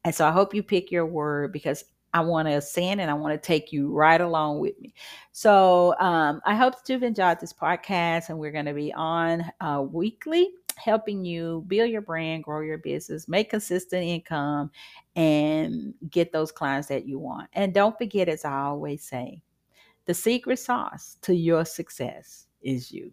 And 0.04 0.14
so 0.14 0.28
I 0.28 0.32
hope 0.32 0.54
you 0.54 0.64
pick 0.64 0.92
your 0.92 1.06
word 1.06 1.54
because 1.54 1.86
I 2.14 2.22
want 2.22 2.48
to 2.48 2.56
ascend 2.56 3.00
and 3.00 3.10
I 3.10 3.14
want 3.14 3.34
to 3.34 3.48
take 3.48 3.72
you 3.72 3.94
right 3.94 4.20
along 4.20 4.60
with 4.60 4.80
me. 4.82 4.94
So 5.32 5.96
um, 6.00 6.42
I 6.46 6.56
hope 6.56 6.74
that 6.76 6.92
you've 6.92 7.04
enjoyed 7.04 7.40
this 7.40 7.54
podcast 7.54 8.30
and 8.30 8.38
we're 8.38 8.52
going 8.52 8.66
to 8.66 8.74
be 8.74 8.92
on 8.94 9.50
uh, 9.62 9.86
weekly 9.90 10.50
helping 10.78 11.24
you 11.24 11.64
build 11.68 11.90
your 11.90 12.02
brand, 12.02 12.44
grow 12.44 12.62
your 12.62 12.78
business, 12.78 13.28
make 13.28 13.50
consistent 13.50 14.04
income, 14.04 14.72
and 15.16 15.94
get 16.10 16.32
those 16.32 16.52
clients 16.52 16.88
that 16.88 17.06
you 17.06 17.20
want. 17.20 17.50
And 17.54 17.74
don't 17.74 17.98
forget, 17.98 18.28
as 18.28 18.46
I 18.46 18.62
always 18.64 19.04
say, 19.04 19.42
the 20.06 20.14
secret 20.14 20.58
sauce 20.58 21.18
to 21.22 21.36
your 21.36 21.66
success 21.66 22.48
is 22.62 22.92
you. 22.92 23.12